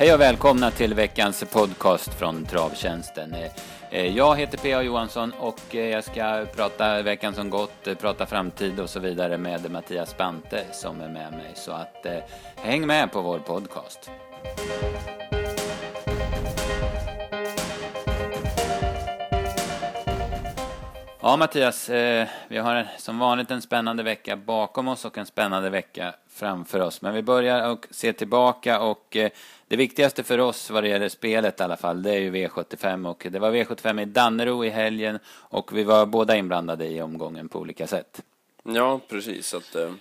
Hej 0.00 0.14
och 0.14 0.20
välkomna 0.20 0.70
till 0.70 0.94
veckans 0.94 1.44
podcast 1.52 2.14
från 2.14 2.44
Travtjänsten. 2.44 3.34
Eh, 3.34 3.50
eh, 3.90 4.16
jag 4.16 4.36
heter 4.36 4.58
P.A. 4.58 4.82
Johansson 4.82 5.32
och 5.40 5.74
eh, 5.74 5.88
jag 5.88 6.04
ska 6.04 6.46
prata 6.56 7.02
veckan 7.02 7.34
som 7.34 7.50
gått, 7.50 8.00
prata 8.00 8.26
framtid 8.26 8.80
och 8.80 8.90
så 8.90 9.00
vidare 9.00 9.38
med 9.38 9.70
Mattias 9.70 10.16
Bante 10.16 10.64
som 10.72 11.00
är 11.00 11.08
med 11.08 11.32
mig. 11.32 11.52
Så 11.54 11.72
att 11.72 12.06
häng 12.56 12.86
med 12.86 13.12
på 13.12 13.22
vår 13.22 13.38
podcast. 13.38 14.10
Ja, 21.20 21.36
Mattias, 21.36 21.88
vi 22.48 22.58
har 22.58 22.86
som 22.98 23.18
vanligt 23.18 23.50
en 23.50 23.62
spännande 23.62 24.02
vecka 24.02 24.36
bakom 24.36 24.88
oss 24.88 25.04
och 25.04 25.18
en 25.18 25.26
spännande 25.26 25.70
vecka 25.70 26.14
framför 26.28 26.80
oss. 26.80 27.02
Men 27.02 27.14
vi 27.14 27.22
börjar 27.22 27.70
och 27.70 27.86
se 27.90 28.12
tillbaka 28.12 28.80
och 28.80 29.16
det 29.68 29.76
viktigaste 29.76 30.22
för 30.22 30.38
oss 30.38 30.70
vad 30.70 30.84
det 30.84 30.88
gäller 30.88 31.08
spelet 31.08 31.60
i 31.60 31.62
alla 31.62 31.76
fall, 31.76 32.02
det 32.02 32.10
är 32.10 32.18
ju 32.18 32.32
V75 32.32 33.10
och 33.10 33.26
det 33.30 33.38
var 33.38 33.52
V75 33.52 34.02
i 34.02 34.04
Dannero 34.04 34.64
i 34.64 34.68
helgen 34.68 35.18
och 35.28 35.76
vi 35.76 35.84
var 35.84 36.06
båda 36.06 36.36
inblandade 36.36 36.86
i 36.86 37.02
omgången 37.02 37.48
på 37.48 37.58
olika 37.58 37.86
sätt. 37.86 38.22
Ja, 38.62 39.00
precis. 39.08 39.54
Att, 39.54 39.74
eh, 39.74 39.92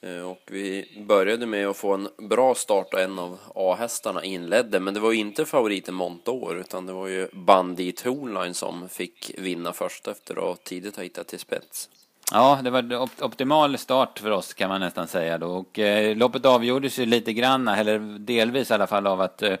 eh, 0.00 0.30
och 0.30 0.42
vi 0.46 1.02
började 1.08 1.46
med 1.46 1.68
att 1.68 1.76
få 1.76 1.94
en 1.94 2.08
bra 2.18 2.54
start 2.54 2.94
och 2.94 3.00
en 3.00 3.18
av 3.18 3.38
A-hästarna 3.54 4.24
inledde, 4.24 4.80
men 4.80 4.94
det 4.94 5.00
var 5.00 5.12
ju 5.12 5.18
inte 5.18 5.44
favoriten 5.44 5.94
Montor 5.94 6.58
utan 6.58 6.86
det 6.86 6.92
var 6.92 7.06
ju 7.06 7.28
Bandit 7.32 8.00
Hornline 8.00 8.54
som 8.54 8.88
fick 8.88 9.32
vinna 9.38 9.72
först 9.72 10.08
efter 10.08 10.52
att 10.52 10.64
tidigt 10.64 10.96
ha 10.96 11.02
hittat 11.02 11.26
till 11.26 11.38
spets. 11.38 11.88
Ja, 12.32 12.60
det 12.64 12.70
var 12.70 12.96
op 12.96 13.10
optimal 13.20 13.78
start 13.78 14.18
för 14.18 14.30
oss 14.30 14.54
kan 14.54 14.68
man 14.68 14.80
nästan 14.80 15.08
säga 15.08 15.38
då. 15.38 15.46
Och 15.46 15.78
eh, 15.78 16.16
loppet 16.16 16.44
avgjordes 16.44 16.98
ju 16.98 17.06
lite 17.06 17.32
grann, 17.32 17.68
eller 17.68 17.98
delvis 18.18 18.70
i 18.70 18.74
alla 18.74 18.86
fall, 18.86 19.06
av 19.06 19.20
att 19.20 19.42
eh, 19.42 19.56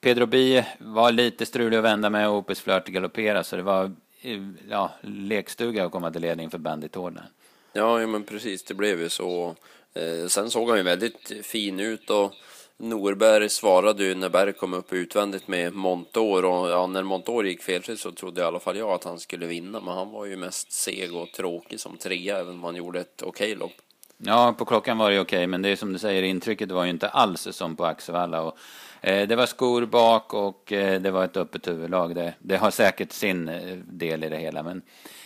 Pedro 0.00 0.26
Bi 0.26 0.64
var 0.78 1.12
lite 1.12 1.46
strulig 1.46 1.76
att 1.76 1.84
vända 1.84 2.10
med 2.10 2.28
och 2.28 2.34
Opus 2.34 2.60
Flirt 2.60 2.86
galoppera, 2.86 3.44
så 3.44 3.56
det 3.56 3.62
var 3.62 3.84
eh, 4.22 4.40
ja, 4.70 4.90
lekstuga 5.02 5.84
att 5.84 5.92
komma 5.92 6.10
till 6.10 6.22
ledning 6.22 6.50
för 6.50 6.58
Bandit 6.58 6.96
Ja, 6.96 7.20
ja, 7.72 8.06
men 8.06 8.22
precis, 8.22 8.64
det 8.64 8.74
blev 8.74 9.00
ju 9.00 9.08
så. 9.08 9.54
Eh, 9.94 10.28
sen 10.28 10.50
såg 10.50 10.68
han 10.68 10.78
ju 10.78 10.84
väldigt 10.84 11.32
fin 11.42 11.80
ut 11.80 12.10
och 12.10 12.32
Norberg 12.78 13.48
svarade 13.48 14.04
ju 14.04 14.14
när 14.14 14.28
Berg 14.28 14.52
kom 14.52 14.74
upp 14.74 14.92
utvändigt 14.92 15.48
med 15.48 15.74
Montour 15.74 16.44
och 16.44 16.70
ja, 16.70 16.86
när 16.86 17.02
Montour 17.02 17.46
gick 17.46 17.62
felfritt 17.62 18.00
så 18.00 18.12
trodde 18.12 18.40
i 18.40 18.44
alla 18.44 18.60
fall 18.60 18.76
jag 18.76 18.90
att 18.90 19.04
han 19.04 19.18
skulle 19.18 19.46
vinna 19.46 19.80
men 19.80 19.94
han 19.94 20.10
var 20.10 20.24
ju 20.24 20.36
mest 20.36 20.72
seg 20.72 21.14
och 21.14 21.32
tråkig 21.32 21.80
som 21.80 21.96
trea 21.96 22.38
även 22.38 22.54
om 22.54 22.64
han 22.64 22.76
gjorde 22.76 23.00
ett 23.00 23.22
okej 23.22 23.54
lopp. 23.54 23.72
Ja, 24.18 24.54
på 24.58 24.64
klockan 24.64 24.98
var 24.98 25.10
det 25.10 25.20
okej 25.20 25.46
men 25.46 25.62
det 25.62 25.68
är 25.68 25.76
som 25.76 25.92
du 25.92 25.98
säger 25.98 26.22
intrycket 26.22 26.70
var 26.70 26.84
ju 26.84 26.90
inte 26.90 27.08
alls 27.08 27.48
som 27.50 27.76
på 27.76 27.84
Axevalla 27.84 28.42
och 28.42 28.58
eh, 29.00 29.28
det 29.28 29.36
var 29.36 29.46
skor 29.46 29.86
bak 29.86 30.34
och 30.34 30.72
eh, 30.72 31.00
det 31.00 31.10
var 31.10 31.24
ett 31.24 31.36
öppet 31.36 31.68
huvudlag. 31.68 32.14
Det, 32.14 32.34
det 32.38 32.56
har 32.56 32.70
säkert 32.70 33.12
sin 33.12 33.48
eh, 33.48 33.76
del 33.76 34.24
i 34.24 34.28
det 34.28 34.38
hela 34.38 34.62
men 34.62 34.82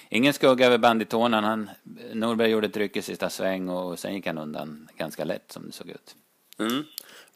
ingen 0.09 0.33
skugga 0.33 0.67
över 0.67 0.79
banditonen. 0.79 1.45
Han, 1.45 1.71
Norberg 2.13 2.51
gjorde 2.51 2.69
tryck 2.69 2.97
i 2.97 3.03
sista 3.03 3.31
sväng 3.31 3.69
och 3.69 3.99
sen 3.99 4.15
gick 4.15 4.27
han 4.27 4.39
undan 4.39 4.89
ganska 4.97 5.25
lätt 5.25 5.53
som 5.53 5.67
det 5.67 5.73
såg 5.73 5.89
ut. 5.89 6.17
Mm. 6.59 6.85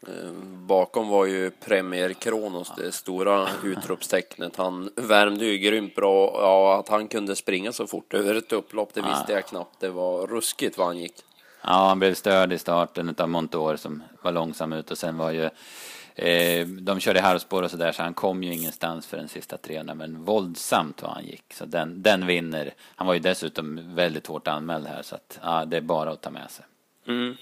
Eh, 0.09 0.33
bakom 0.67 1.09
var 1.09 1.27
ju 1.27 1.51
Premier 1.51 2.13
Kronos 2.13 2.73
det 2.77 2.93
stora 2.93 3.49
utropstecknet. 3.65 4.57
Han 4.57 4.91
värmde 4.97 5.45
ju 5.45 5.59
grymt 5.59 5.95
bra. 5.95 6.37
Ja, 6.41 6.79
att 6.79 6.89
han 6.89 7.09
kunde 7.09 7.37
springa 7.37 7.73
så 7.73 7.87
fort 7.87 8.15
över 8.15 8.35
ett 8.35 8.53
upplopp, 8.53 8.95
det 8.95 9.03
visste 9.03 9.33
jag 9.33 9.47
knappt. 9.47 9.81
Det 9.81 9.91
var 9.91 10.27
ruskigt 10.27 10.79
vad 10.79 10.87
han 10.87 10.99
gick. 10.99 11.15
Ja, 11.63 11.89
han 11.89 11.99
blev 11.99 12.15
störd 12.15 12.53
i 12.53 12.59
starten 12.59 13.15
av 13.19 13.29
Montour 13.29 13.77
som 13.77 14.03
var 14.23 14.33
långsam 14.33 14.73
ut 14.73 14.91
och 14.91 14.99
sen 14.99 15.19
var 15.19 15.31
ju 15.31 15.45
eh, 16.15 16.67
de 16.67 17.01
körde 17.01 17.21
halvspår 17.21 17.63
och 17.63 17.71
sådär 17.71 17.93
så 17.93 18.03
han 18.03 18.15
kom 18.15 18.43
ju 18.43 18.53
ingenstans 18.53 19.07
för 19.07 19.17
den 19.17 19.29
sista 19.29 19.57
300 19.59 19.95
men 19.95 20.25
våldsamt 20.25 21.03
vad 21.03 21.11
han 21.11 21.25
gick. 21.25 21.55
Så 21.55 21.65
den, 21.65 22.03
den 22.03 22.27
vinner. 22.27 22.75
Han 22.97 23.07
var 23.07 23.15
ju 23.15 23.21
dessutom 23.21 23.95
väldigt 23.95 24.27
hårt 24.27 24.49
anmäld 24.49 24.87
här 24.87 25.03
så 25.03 25.15
att 25.15 25.39
ja, 25.43 25.65
det 25.65 25.77
är 25.77 25.81
bara 25.81 26.11
att 26.11 26.23
ta 26.23 26.31
med 26.31 26.51
sig. 26.51 26.65
Mm. 27.07 27.37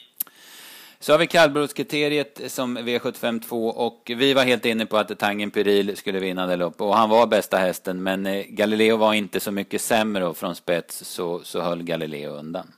Så 1.02 1.12
har 1.12 1.18
vi 1.18 1.26
kallblodskriteriet 1.26 2.40
som 2.46 2.78
V75 2.78 3.40
2 3.48 3.68
och 3.68 4.10
vi 4.16 4.34
var 4.34 4.44
helt 4.44 4.64
inne 4.64 4.86
på 4.86 4.96
att 4.96 5.18
Tangen 5.18 5.50
Pyril 5.50 5.96
skulle 5.96 6.18
vinna 6.18 6.46
det 6.46 6.56
loppet 6.56 6.80
och 6.80 6.96
han 6.96 7.10
var 7.10 7.26
bästa 7.26 7.56
hästen 7.56 8.02
men 8.02 8.26
eh, 8.26 8.44
Galileo 8.48 8.96
var 8.96 9.14
inte 9.14 9.41
så 9.41 9.50
mycket 9.50 9.80
sämre 9.80 10.26
och 10.26 10.36
från 10.36 10.54
spets 10.54 11.04
så, 11.04 11.41
så 11.44 11.60
höll 11.60 11.82
Galileo 11.82 12.30
undan. 12.30 12.72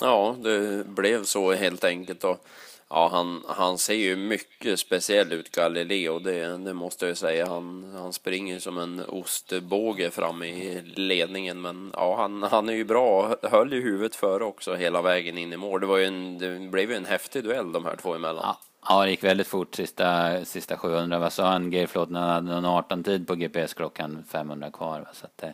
Ja, 0.00 0.36
det 0.42 0.86
blev 0.86 1.24
så 1.24 1.52
helt 1.52 1.84
enkelt 1.84 2.24
och 2.24 2.46
Ja, 2.90 3.08
han, 3.12 3.44
han 3.48 3.78
ser 3.78 3.94
ju 3.94 4.16
mycket 4.16 4.80
speciell 4.80 5.32
ut, 5.32 5.50
Galileo, 5.50 6.18
det, 6.18 6.56
det 6.56 6.74
måste 6.74 7.06
jag 7.06 7.16
säga. 7.16 7.46
Han, 7.48 7.94
han 7.94 8.12
springer 8.12 8.58
som 8.58 8.78
en 8.78 9.04
ostbåge 9.08 10.10
fram 10.10 10.42
i 10.42 10.82
ledningen, 10.96 11.60
men 11.60 11.92
ja, 11.94 12.16
han, 12.16 12.42
han 12.42 12.68
är 12.68 12.72
ju 12.72 12.84
bra. 12.84 13.36
Höll 13.42 13.72
ju 13.72 13.82
huvudet 13.82 14.16
före 14.16 14.44
också 14.44 14.74
hela 14.74 15.02
vägen 15.02 15.38
in 15.38 15.52
i 15.52 15.56
mål. 15.56 15.80
Det, 15.80 15.86
var 15.86 15.98
ju 15.98 16.04
en, 16.04 16.38
det 16.38 16.70
blev 16.70 16.90
ju 16.90 16.96
en 16.96 17.06
häftig 17.06 17.44
duell 17.44 17.72
de 17.72 17.84
här 17.84 17.96
två 17.96 18.14
emellan. 18.14 18.42
Ja. 18.44 18.58
Ja, 18.88 19.04
det 19.04 19.10
gick 19.10 19.24
väldigt 19.24 19.46
fort 19.46 19.74
sista, 19.74 20.44
sista 20.44 20.76
700. 20.76 21.18
Vad 21.18 21.32
sa 21.32 21.46
han? 21.46 21.72
Geirflot 21.72 22.10
när 22.10 22.20
han 22.20 22.30
hade 22.30 22.60
någon 22.60 22.64
18 22.64 23.02
tid 23.04 23.26
på 23.26 23.34
GPS-klockan 23.34 24.24
500 24.32 24.70
kvar. 24.70 25.08
Så 25.12 25.26
att 25.26 25.42
eh, 25.42 25.50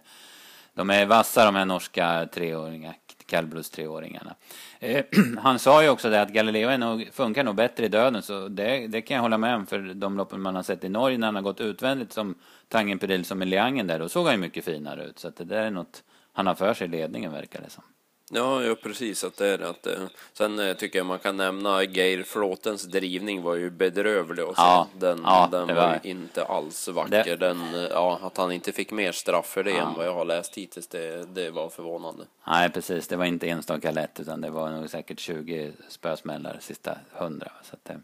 de 0.74 0.90
är 0.90 1.06
vassa 1.06 1.44
de 1.44 1.54
här 1.54 1.64
norska 1.64 2.28
treåringarna 2.32 2.94
kallblodstreåringarna. 3.26 4.34
Eh, 4.80 5.04
han 5.38 5.58
sa 5.58 5.82
ju 5.82 5.88
också 5.88 6.10
det 6.10 6.22
att 6.22 6.32
Galileo 6.32 6.68
är 6.68 6.78
nog, 6.78 7.08
funkar 7.12 7.44
nog 7.44 7.54
bättre 7.54 7.84
i 7.84 7.88
döden, 7.88 8.22
så 8.22 8.48
det, 8.48 8.86
det 8.86 9.02
kan 9.02 9.14
jag 9.14 9.22
hålla 9.22 9.38
med 9.38 9.56
om 9.56 9.66
för 9.66 9.78
de 9.78 10.16
loppen 10.16 10.40
man 10.40 10.54
har 10.54 10.62
sett 10.62 10.84
i 10.84 10.88
Norge 10.88 11.18
när 11.18 11.26
han 11.26 11.34
har 11.34 11.42
gått 11.42 11.60
utvändigt 11.60 12.12
som 12.12 12.34
Tangenpedil 12.68 13.24
som 13.24 13.42
i 13.42 13.46
Liangen 13.46 13.86
där, 13.86 13.98
då 13.98 14.08
såg 14.08 14.26
han 14.26 14.34
ju 14.34 14.40
mycket 14.40 14.64
finare 14.64 15.04
ut. 15.04 15.18
Så 15.18 15.28
att 15.28 15.36
det 15.36 15.44
där 15.44 15.62
är 15.62 15.70
något 15.70 16.02
han 16.32 16.46
har 16.46 16.54
för 16.54 16.74
sig 16.74 16.86
i 16.86 16.90
ledningen 16.90 17.32
verkar 17.32 17.60
det 17.60 17.70
som. 17.70 17.84
Ja, 18.30 18.62
ja 18.62 18.74
precis 18.82 19.24
att 19.24 19.36
det 19.36 19.46
är 19.46 19.58
att 19.58 19.82
det. 19.82 20.08
Sen 20.32 20.58
eh, 20.58 20.76
tycker 20.76 20.98
jag 20.98 21.06
man 21.06 21.18
kan 21.18 21.36
nämna 21.36 21.82
Geir 21.82 22.22
Flåtens 22.22 22.82
drivning 22.82 23.42
var 23.42 23.54
ju 23.54 23.70
bedrövlig 23.70 24.44
och 24.44 24.56
så. 24.56 24.62
Ja, 24.62 24.88
den, 24.98 25.20
ja, 25.24 25.48
den 25.50 25.66
var, 25.66 25.74
var 25.74 26.00
inte 26.02 26.44
alls 26.44 26.88
vacker. 26.88 27.24
Det... 27.24 27.36
Den, 27.36 27.74
eh, 27.74 27.80
ja, 27.90 28.18
att 28.22 28.36
han 28.36 28.52
inte 28.52 28.72
fick 28.72 28.90
mer 28.90 29.12
straff 29.12 29.46
för 29.46 29.64
det 29.64 29.70
ja. 29.70 29.88
än 29.88 29.94
vad 29.94 30.06
jag 30.06 30.14
har 30.14 30.24
läst 30.24 30.54
hittills, 30.54 30.86
det, 30.86 31.34
det 31.34 31.50
var 31.50 31.68
förvånande. 31.68 32.24
Nej, 32.46 32.70
precis. 32.70 33.08
Det 33.08 33.16
var 33.16 33.24
inte 33.24 33.48
enstaka 33.48 33.90
lätt, 33.90 34.20
utan 34.20 34.40
det 34.40 34.50
var 34.50 34.70
nog 34.70 34.90
säkert 34.90 35.20
20 35.20 35.72
spösmällar 35.88 36.56
sista 36.60 36.98
hundra. 37.12 37.52
Så 37.62 37.76
att, 37.76 37.96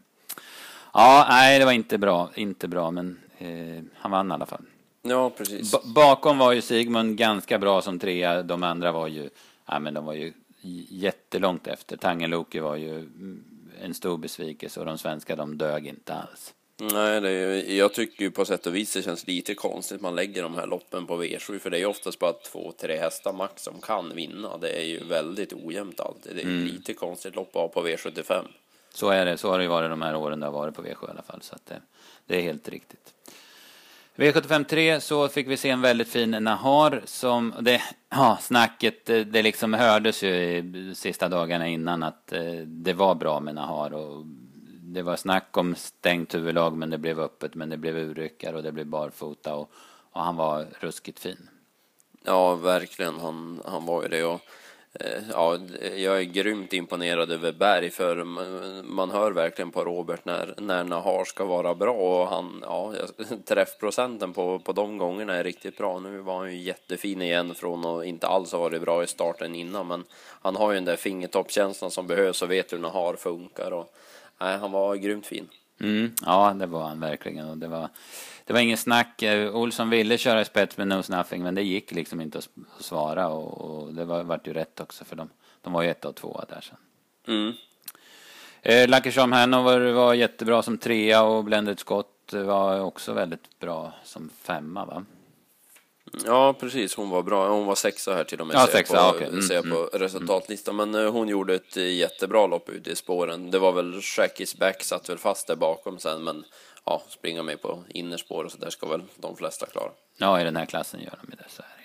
ja, 0.93 1.25
nej, 1.29 1.59
det 1.59 1.65
var 1.65 1.71
inte 1.71 1.97
bra. 1.97 2.29
Inte 2.35 2.67
bra, 2.67 2.91
men 2.91 3.19
eh, 3.37 3.83
han 3.97 4.11
vann 4.11 4.31
i 4.31 4.33
alla 4.33 4.45
fall. 4.45 4.65
Ja, 5.01 5.29
precis. 5.29 5.71
B 5.71 5.77
bakom 5.85 6.37
var 6.37 6.51
ju 6.51 6.61
Sigmund 6.61 7.17
ganska 7.17 7.59
bra 7.59 7.81
som 7.81 7.99
trea. 7.99 8.43
De 8.43 8.63
andra 8.63 8.91
var 8.91 9.07
ju 9.07 9.29
ja, 9.71 9.79
men 9.79 9.93
de 9.93 10.05
var 10.05 10.13
ju 10.13 10.33
jättelångt 10.89 11.67
efter. 11.67 11.97
Tangenloki 11.97 12.59
var 12.59 12.75
ju 12.75 13.09
en 13.81 13.93
stor 13.93 14.17
besvikelse 14.17 14.79
och 14.79 14.85
de 14.85 14.97
svenska 14.97 15.35
de 15.35 15.57
dög 15.57 15.87
inte 15.87 16.13
alls. 16.13 16.53
Nej, 16.77 17.21
det, 17.21 17.31
jag 17.75 17.93
tycker 17.93 18.23
ju 18.23 18.31
på 18.31 18.45
sätt 18.45 18.67
och 18.67 18.75
vis 18.75 18.93
det 18.93 19.01
känns 19.01 19.27
lite 19.27 19.55
konstigt 19.55 20.01
man 20.01 20.15
lägger 20.15 20.43
de 20.43 20.55
här 20.55 20.67
loppen 20.67 21.07
på 21.07 21.23
V7 21.23 21.59
för 21.59 21.69
det 21.69 21.77
är 21.77 21.79
ju 21.79 21.85
oftast 21.85 22.19
bara 22.19 22.33
två, 22.33 22.73
tre 22.79 22.97
hästar 22.97 23.33
max 23.33 23.63
som 23.63 23.81
kan 23.81 24.15
vinna. 24.15 24.57
Det 24.57 24.69
är 24.69 24.83
ju 24.83 25.03
väldigt 25.03 25.53
ojämnt 25.53 25.99
alltid. 25.99 26.35
Det 26.35 26.41
är 26.41 26.45
mm. 26.45 26.65
lite 26.65 26.93
konstigt 26.93 27.35
lopp 27.35 27.55
att 27.55 27.61
ha 27.61 27.67
på 27.67 27.87
V75. 27.87 28.45
Så 28.93 29.09
är 29.09 29.25
det, 29.25 29.37
så 29.37 29.49
har 29.49 29.57
det 29.57 29.63
ju 29.63 29.69
varit 29.69 29.89
de 29.89 30.01
här 30.01 30.15
åren 30.15 30.39
det 30.39 30.45
har 30.45 30.53
varit 30.53 30.75
på 30.75 30.81
V7 30.81 31.07
i 31.07 31.09
alla 31.09 31.21
fall, 31.21 31.41
så 31.41 31.55
att 31.55 31.65
det, 31.65 31.81
det 32.25 32.37
är 32.37 32.41
helt 32.41 32.69
riktigt. 32.69 33.13
V753 34.15 34.99
så 34.99 35.27
fick 35.27 35.47
vi 35.47 35.57
se 35.57 35.69
en 35.69 35.81
väldigt 35.81 36.07
fin 36.07 36.31
Nahar 36.31 37.01
som 37.05 37.53
det, 37.59 37.81
ja, 38.09 38.37
snacket 38.41 39.05
det 39.05 39.41
liksom 39.41 39.73
hördes 39.73 40.23
ju 40.23 40.35
i 40.35 40.91
sista 40.95 41.29
dagarna 41.29 41.67
innan 41.67 42.03
att 42.03 42.33
eh, 42.33 42.53
det 42.65 42.93
var 42.93 43.15
bra 43.15 43.39
med 43.39 43.55
Nahar 43.55 43.93
och 43.93 44.25
det 44.81 45.01
var 45.01 45.15
snack 45.15 45.57
om 45.57 45.75
stängt 45.75 46.35
huvudlag 46.35 46.77
men 46.77 46.89
det 46.89 46.97
blev 46.97 47.19
öppet 47.19 47.55
men 47.55 47.69
det 47.69 47.77
blev 47.77 47.97
urryckare 47.97 48.55
och 48.55 48.63
det 48.63 48.71
blev 48.71 48.85
barfota 48.85 49.55
och, 49.55 49.71
och 50.11 50.21
han 50.21 50.35
var 50.35 50.65
ruskigt 50.79 51.19
fin. 51.19 51.49
Ja, 52.23 52.55
verkligen. 52.55 53.19
Han, 53.19 53.61
han 53.65 53.85
var 53.85 54.03
ju 54.03 54.09
det. 54.09 54.23
Och 54.23 54.41
Eh, 54.99 55.23
ja, 55.31 55.57
jag 55.95 56.19
är 56.19 56.23
grymt 56.23 56.73
imponerad 56.73 57.31
över 57.31 57.51
Berg 57.51 57.89
för 57.89 58.23
man 58.83 59.11
hör 59.11 59.31
verkligen 59.31 59.71
på 59.71 59.83
Robert 59.83 60.25
när, 60.25 60.53
när 60.57 60.83
Nahar 60.83 61.25
ska 61.25 61.45
vara 61.45 61.75
bra 61.75 61.93
och 61.93 62.27
han, 62.27 62.59
ja, 62.61 62.93
träffprocenten 63.45 64.33
på, 64.33 64.59
på 64.59 64.71
de 64.71 64.97
gångerna 64.97 65.35
är 65.35 65.43
riktigt 65.43 65.77
bra. 65.77 65.99
Nu 65.99 66.17
var 66.17 66.37
han 66.37 66.51
ju 66.51 66.61
jättefin 66.61 67.21
igen 67.21 67.55
från 67.55 67.85
att 67.85 68.05
inte 68.05 68.27
alls 68.27 68.51
ha 68.51 68.59
varit 68.59 68.81
bra 68.81 69.03
i 69.03 69.07
starten 69.07 69.55
innan, 69.55 69.87
men 69.87 70.03
han 70.41 70.55
har 70.55 70.71
ju 70.71 70.75
den 70.75 70.85
där 70.85 70.95
fingertoppkänslan 70.95 71.91
som 71.91 72.07
behövs 72.07 72.41
och 72.41 72.51
vet 72.51 72.73
hur 72.73 72.79
Nahar 72.79 73.15
funkar 73.15 73.71
och 73.71 73.93
nej, 74.39 74.57
han 74.57 74.71
var 74.71 74.95
grymt 74.95 75.25
fin. 75.25 75.49
Mm, 75.81 76.11
ja, 76.25 76.55
det 76.59 76.65
var 76.65 76.83
han 76.83 76.99
verkligen 76.99 77.49
och 77.49 77.57
det 77.57 77.67
var 77.67 77.89
det 78.51 78.53
var 78.53 78.61
ingen 78.61 78.77
snack. 78.77 79.21
Eh, 79.21 79.55
Olsson 79.55 79.89
ville 79.89 80.17
köra 80.17 80.45
spets 80.45 80.77
med 80.77 80.87
Nose 80.87 81.17
Nothing 81.17 81.43
men 81.43 81.55
det 81.55 81.61
gick 81.61 81.91
liksom 81.91 82.21
inte 82.21 82.37
att 82.37 82.49
svara 82.79 83.27
och, 83.27 83.61
och 83.61 83.93
det 83.93 84.05
var, 84.05 84.23
vart 84.23 84.47
ju 84.47 84.53
rätt 84.53 84.79
också 84.79 85.05
för 85.05 85.15
dem. 85.15 85.29
De 85.61 85.73
var 85.73 85.81
ju 85.81 85.89
ett 85.89 86.05
och 86.05 86.15
två 86.15 86.43
där 86.49 86.61
sen. 86.61 86.77
Mm. 87.27 87.53
Eh, 88.61 88.89
Lucky 88.89 89.11
Charm 89.11 89.31
Hanover 89.31 89.91
var 89.91 90.13
jättebra 90.13 90.61
som 90.61 90.77
trea 90.77 91.23
och 91.23 91.43
Blended 91.43 91.79
Scott 91.79 92.33
var 92.33 92.79
också 92.79 93.13
väldigt 93.13 93.59
bra 93.59 93.93
som 94.03 94.29
femma 94.43 94.85
va? 94.85 95.05
Ja, 96.25 96.53
precis. 96.53 96.95
Hon 96.95 97.09
var 97.09 97.23
bra. 97.23 97.49
Hon 97.49 97.65
var 97.65 97.75
sexa 97.75 98.13
här 98.13 98.23
till 98.23 98.41
och 98.41 98.47
med. 98.47 98.55
Ja, 98.55 98.59
ser 98.59 98.65
jag 98.65 98.71
sexa, 98.71 99.11
på, 99.11 99.15
okej. 99.15 99.27
Mm, 99.27 99.41
ser 99.41 99.55
jag 99.55 99.69
på 99.69 99.89
resultatlistan. 99.93 100.75
Men 100.75 100.95
eh, 100.95 101.11
hon 101.11 101.27
gjorde 101.27 101.55
ett 101.55 101.75
jättebra 101.75 102.47
lopp 102.47 102.69
ute 102.69 102.91
i 102.91 102.95
spåren. 102.95 103.51
Det 103.51 103.59
var 103.59 103.71
väl 103.71 104.01
Shackis 104.01 104.55
back 104.55 104.83
satt 104.83 105.09
väl 105.09 105.17
fast 105.17 105.47
där 105.47 105.55
bakom 105.55 105.99
sen. 105.99 106.23
Men 106.23 106.43
ja, 106.85 107.01
springa 107.09 107.43
med 107.43 107.61
på 107.61 107.83
innerspår 107.89 108.43
och 108.43 108.51
så 108.51 108.57
där 108.57 108.69
ska 108.69 108.87
väl 108.87 109.03
de 109.15 109.35
flesta 109.35 109.65
klara. 109.65 109.91
Ja, 110.17 110.41
i 110.41 110.43
den 110.43 110.55
här 110.55 110.65
klassen 110.65 110.99
gör 110.99 111.19
de 111.21 111.35
det. 111.35 111.43
Så 111.49 111.63
här. 111.63 111.81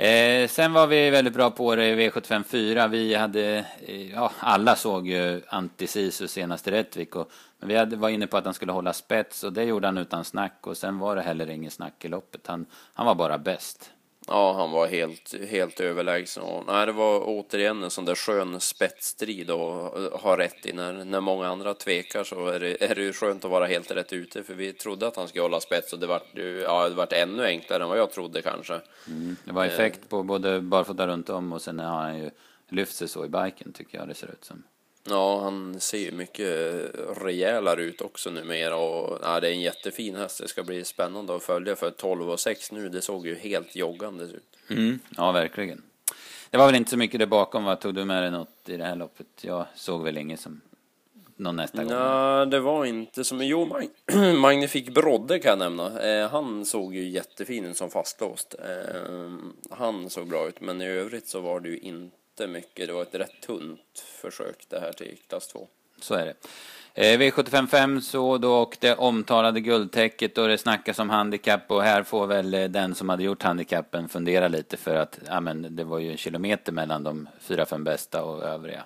Eh, 0.00 0.48
sen 0.48 0.72
var 0.72 0.86
vi 0.86 1.10
väldigt 1.10 1.34
bra 1.34 1.50
på 1.50 1.76
det 1.76 1.88
i 1.88 1.96
V75 1.96 2.42
4. 2.42 2.88
Vi 2.88 3.14
hade, 3.14 3.64
eh, 3.86 4.12
ja, 4.12 4.32
alla 4.38 4.76
såg 4.76 5.08
ju 5.08 5.42
Antisisu 5.48 6.28
senast 6.28 6.68
i 6.68 6.70
Rättvik. 6.70 7.16
Och, 7.16 7.30
men 7.58 7.68
vi 7.68 7.76
hade, 7.76 7.96
var 7.96 8.08
inne 8.08 8.26
på 8.26 8.36
att 8.36 8.44
han 8.44 8.54
skulle 8.54 8.72
hålla 8.72 8.92
spets 8.92 9.44
och 9.44 9.52
det 9.52 9.64
gjorde 9.64 9.86
han 9.86 9.98
utan 9.98 10.24
snack. 10.24 10.66
Och 10.66 10.76
sen 10.76 10.98
var 10.98 11.16
det 11.16 11.22
heller 11.22 11.50
ingen 11.50 11.70
snack 11.70 12.04
i 12.04 12.08
loppet. 12.08 12.46
Han, 12.46 12.66
han 12.94 13.06
var 13.06 13.14
bara 13.14 13.38
bäst. 13.38 13.90
Ja, 14.30 14.52
han 14.52 14.70
var 14.70 14.86
helt, 14.86 15.34
helt 15.48 15.80
överlägsen. 15.80 16.42
Och, 16.42 16.64
nej, 16.66 16.86
det 16.86 16.92
var 16.92 17.22
återigen 17.26 17.82
en 17.82 17.90
sån 17.90 18.04
där 18.04 18.14
skön 18.14 18.60
spetsstrid 18.60 19.50
och 19.50 19.98
eh, 19.98 20.20
ha 20.20 20.38
rätt 20.38 20.66
i. 20.66 20.72
När, 20.72 21.04
när 21.04 21.20
många 21.20 21.48
andra 21.48 21.74
tvekar 21.74 22.24
så 22.24 22.46
är 22.46 22.60
det, 22.60 22.82
är 22.90 22.94
det 22.94 23.02
ju 23.02 23.12
skönt 23.12 23.44
att 23.44 23.50
vara 23.50 23.66
helt 23.66 23.90
rätt 23.90 24.12
ute. 24.12 24.42
För 24.42 24.54
vi 24.54 24.72
trodde 24.72 25.06
att 25.06 25.16
han 25.16 25.28
skulle 25.28 25.42
hålla 25.42 25.60
spets 25.60 25.92
och 25.92 25.98
det 25.98 26.06
vart, 26.06 26.38
ja, 26.62 26.88
det 26.88 26.94
vart 26.94 27.12
ännu 27.12 27.44
enklare 27.44 27.82
än 27.82 27.88
vad 27.88 27.98
jag 27.98 28.10
trodde 28.10 28.42
kanske. 28.42 28.80
Mm. 29.06 29.36
Det 29.44 29.52
var 29.52 29.64
effekt 29.64 30.08
på 30.08 30.22
både 30.22 30.60
barfota 30.60 31.06
runt 31.06 31.30
om 31.30 31.52
och 31.52 31.62
sen 31.62 31.78
har 31.78 32.00
han 32.00 32.18
ju 32.18 32.30
lyft 32.68 32.96
sig 32.96 33.08
så 33.08 33.24
i 33.24 33.28
biken 33.28 33.72
tycker 33.72 33.98
jag 33.98 34.08
det 34.08 34.14
ser 34.14 34.30
ut 34.30 34.44
som. 34.44 34.62
Ja, 35.08 35.40
han 35.40 35.80
ser 35.80 35.98
ju 35.98 36.12
mycket 36.12 36.48
rejälare 37.22 37.82
ut 37.82 38.00
också 38.00 38.30
numera 38.30 38.76
och 38.76 39.18
ja, 39.22 39.40
det 39.40 39.48
är 39.48 39.52
en 39.52 39.60
jättefin 39.60 40.16
häst. 40.16 40.40
Det 40.42 40.48
ska 40.48 40.62
bli 40.62 40.84
spännande 40.84 41.36
att 41.36 41.42
följa 41.42 41.76
för 41.76 41.90
12 41.90 42.30
och 42.30 42.40
6 42.40 42.72
nu. 42.72 42.88
Det 42.88 43.00
såg 43.02 43.26
ju 43.26 43.34
helt 43.34 43.76
joggande 43.76 44.24
ut. 44.24 44.56
Mm. 44.70 44.98
Ja, 45.16 45.32
verkligen. 45.32 45.82
Det 46.50 46.58
var 46.58 46.66
väl 46.66 46.74
inte 46.74 46.90
så 46.90 46.96
mycket 46.96 47.20
där 47.20 47.26
bakom. 47.26 47.64
Vad 47.64 47.80
tog 47.80 47.94
du 47.94 48.04
med 48.04 48.22
dig 48.22 48.30
något 48.30 48.68
i 48.68 48.76
det 48.76 48.84
här 48.84 48.96
loppet? 48.96 49.26
Jag 49.40 49.66
såg 49.74 50.02
väl 50.04 50.16
inget 50.18 50.40
som 50.40 50.60
någon 51.36 51.56
nästa 51.56 51.84
gång. 51.84 51.92
Nej, 51.92 52.46
det 52.46 52.60
var 52.60 52.84
inte 52.84 53.24
som... 53.24 53.44
Jo, 53.44 53.64
Mag- 53.66 54.34
Magnifik 54.40 54.94
Brodde 54.94 55.38
kan 55.38 55.48
jag 55.50 55.58
nämna. 55.58 56.00
Eh, 56.00 56.30
han 56.30 56.64
såg 56.64 56.94
ju 56.94 57.08
jättefin 57.08 57.64
ut 57.64 57.76
som 57.76 57.90
fastlåst. 57.90 58.54
Eh, 58.64 59.30
han 59.70 60.10
såg 60.10 60.28
bra 60.28 60.48
ut, 60.48 60.60
men 60.60 60.82
i 60.82 60.86
övrigt 60.86 61.28
så 61.28 61.40
var 61.40 61.60
det 61.60 61.68
ju 61.68 61.78
inte 61.78 62.16
jättemycket. 62.40 62.86
Det 62.86 62.92
var 62.92 63.02
ett 63.02 63.14
rätt 63.14 63.40
tunt 63.40 64.04
försök 64.22 64.66
det 64.68 64.80
här 64.80 64.92
till 64.92 65.18
klass 65.28 65.48
2. 65.48 65.68
Så 66.00 66.14
är 66.14 66.26
det. 66.26 66.34
Eh, 66.94 67.18
V755 67.18 68.00
så 68.00 68.38
då 68.38 68.54
och 68.54 68.76
det 68.80 68.94
omtalade 68.94 69.60
guldtäcket 69.60 70.38
och 70.38 70.48
det 70.48 70.58
snackas 70.58 70.98
om 70.98 71.10
handikapp 71.10 71.70
och 71.70 71.82
här 71.82 72.02
får 72.02 72.26
väl 72.26 72.54
eh, 72.54 72.64
den 72.64 72.94
som 72.94 73.08
hade 73.08 73.22
gjort 73.22 73.42
handikappen 73.42 74.08
fundera 74.08 74.48
lite 74.48 74.76
för 74.76 74.94
att 74.94 75.18
ja, 75.26 75.40
men 75.40 75.76
det 75.76 75.84
var 75.84 75.98
ju 75.98 76.10
en 76.10 76.16
kilometer 76.16 76.72
mellan 76.72 77.04
de 77.04 77.28
fyra, 77.40 77.66
fem 77.66 77.84
bästa 77.84 78.24
och 78.24 78.42
övriga. 78.42 78.84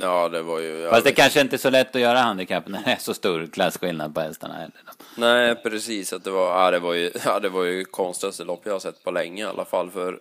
Ja, 0.00 0.28
det 0.28 0.42
var 0.42 0.58
ju... 0.58 0.88
Fast 0.90 1.04
det 1.04 1.12
kanske 1.12 1.40
inte 1.40 1.56
är 1.56 1.58
så 1.58 1.70
lätt 1.70 1.96
att 1.96 2.02
göra 2.02 2.18
handikapp 2.18 2.68
när 2.68 2.82
det 2.84 2.90
är 2.90 2.96
så 2.96 3.14
stor 3.14 3.46
klasskillnad 3.52 4.14
på 4.14 4.20
hästarna 4.20 4.54
heller. 4.54 4.80
Nej, 5.16 5.54
precis. 5.54 6.12
Att 6.12 6.24
det, 6.24 6.30
var, 6.30 6.64
ja, 6.64 6.70
det, 6.70 6.78
var 6.78 6.94
ju, 6.94 7.10
ja, 7.24 7.40
det 7.40 7.48
var 7.48 7.64
ju 7.64 7.84
konstigaste 7.84 8.44
lopp 8.44 8.60
jag 8.64 8.72
har 8.72 8.80
sett 8.80 9.04
på 9.04 9.10
länge 9.10 9.42
i 9.42 9.46
alla 9.46 9.64
fall. 9.64 9.90
För 9.90 10.20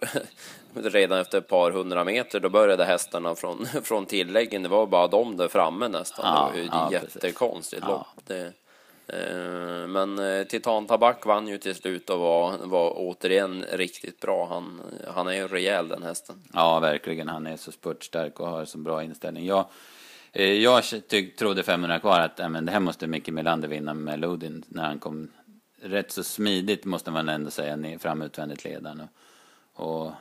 redan 0.74 1.20
efter 1.20 1.38
ett 1.38 1.48
par 1.48 1.72
hundra 1.72 2.04
meter 2.04 2.40
då 2.40 2.50
började 2.50 2.86
hästarna 2.86 3.36
från, 3.36 3.68
från 3.84 4.06
tilläggen. 4.06 4.64
Det 4.64 4.70
var 4.70 4.86
bara 4.86 5.08
de 5.08 5.38
där 5.38 5.48
framme 5.48 5.88
nästan. 5.88 6.26
Ja, 6.36 6.52
det 6.54 6.58
var 6.58 6.64
ju 6.64 6.70
ja, 6.72 6.92
jättekonstigt 6.92 7.84
Ja. 7.86 7.90
lopp. 7.90 8.08
Det, 8.28 8.54
Eh, 9.13 9.88
men 9.88 10.19
eh, 10.19 10.44
Titan 10.44 10.88
Tabak 10.88 11.25
vann 11.25 11.47
ju 11.47 11.57
till 11.57 11.75
slut 11.75 12.09
och 12.09 12.19
var, 12.19 12.57
var 12.57 12.94
återigen 12.95 13.65
riktigt 13.71 14.19
bra. 14.19 14.47
Han, 14.47 14.81
han 15.07 15.27
är 15.27 15.33
ju 15.33 15.47
rejäl 15.47 15.88
den 15.88 16.03
hästen. 16.03 16.35
Ja, 16.53 16.79
verkligen. 16.79 17.27
Han 17.27 17.47
är 17.47 17.57
så 17.57 17.71
spurtstark 17.71 18.39
och 18.39 18.47
har 18.47 18.65
så 18.65 18.77
bra 18.77 19.03
inställning. 19.03 19.45
Jag, 19.45 19.65
eh, 20.31 20.53
jag 20.53 20.83
tyck, 21.07 21.35
trodde 21.35 21.63
500 21.63 22.00
kvar 22.00 22.19
att 22.19 22.39
äh, 22.39 22.45
ämen, 22.45 22.65
det 22.65 22.71
här 22.71 22.79
måste 22.79 23.07
Micke 23.07 23.29
Melander 23.29 23.67
vinna 23.67 23.94
med 23.94 24.19
Lodin 24.19 24.63
när 24.67 24.83
han 24.83 25.00
kom 25.00 25.31
rätt 25.81 26.11
så 26.11 26.23
smidigt 26.23 26.85
måste 26.85 27.11
man 27.11 27.29
ändå 27.29 27.51
säga 27.51 28.00
framutvändigt 28.00 28.63
ledaren. 28.63 29.01
Och, 29.73 30.06
och 30.06 30.11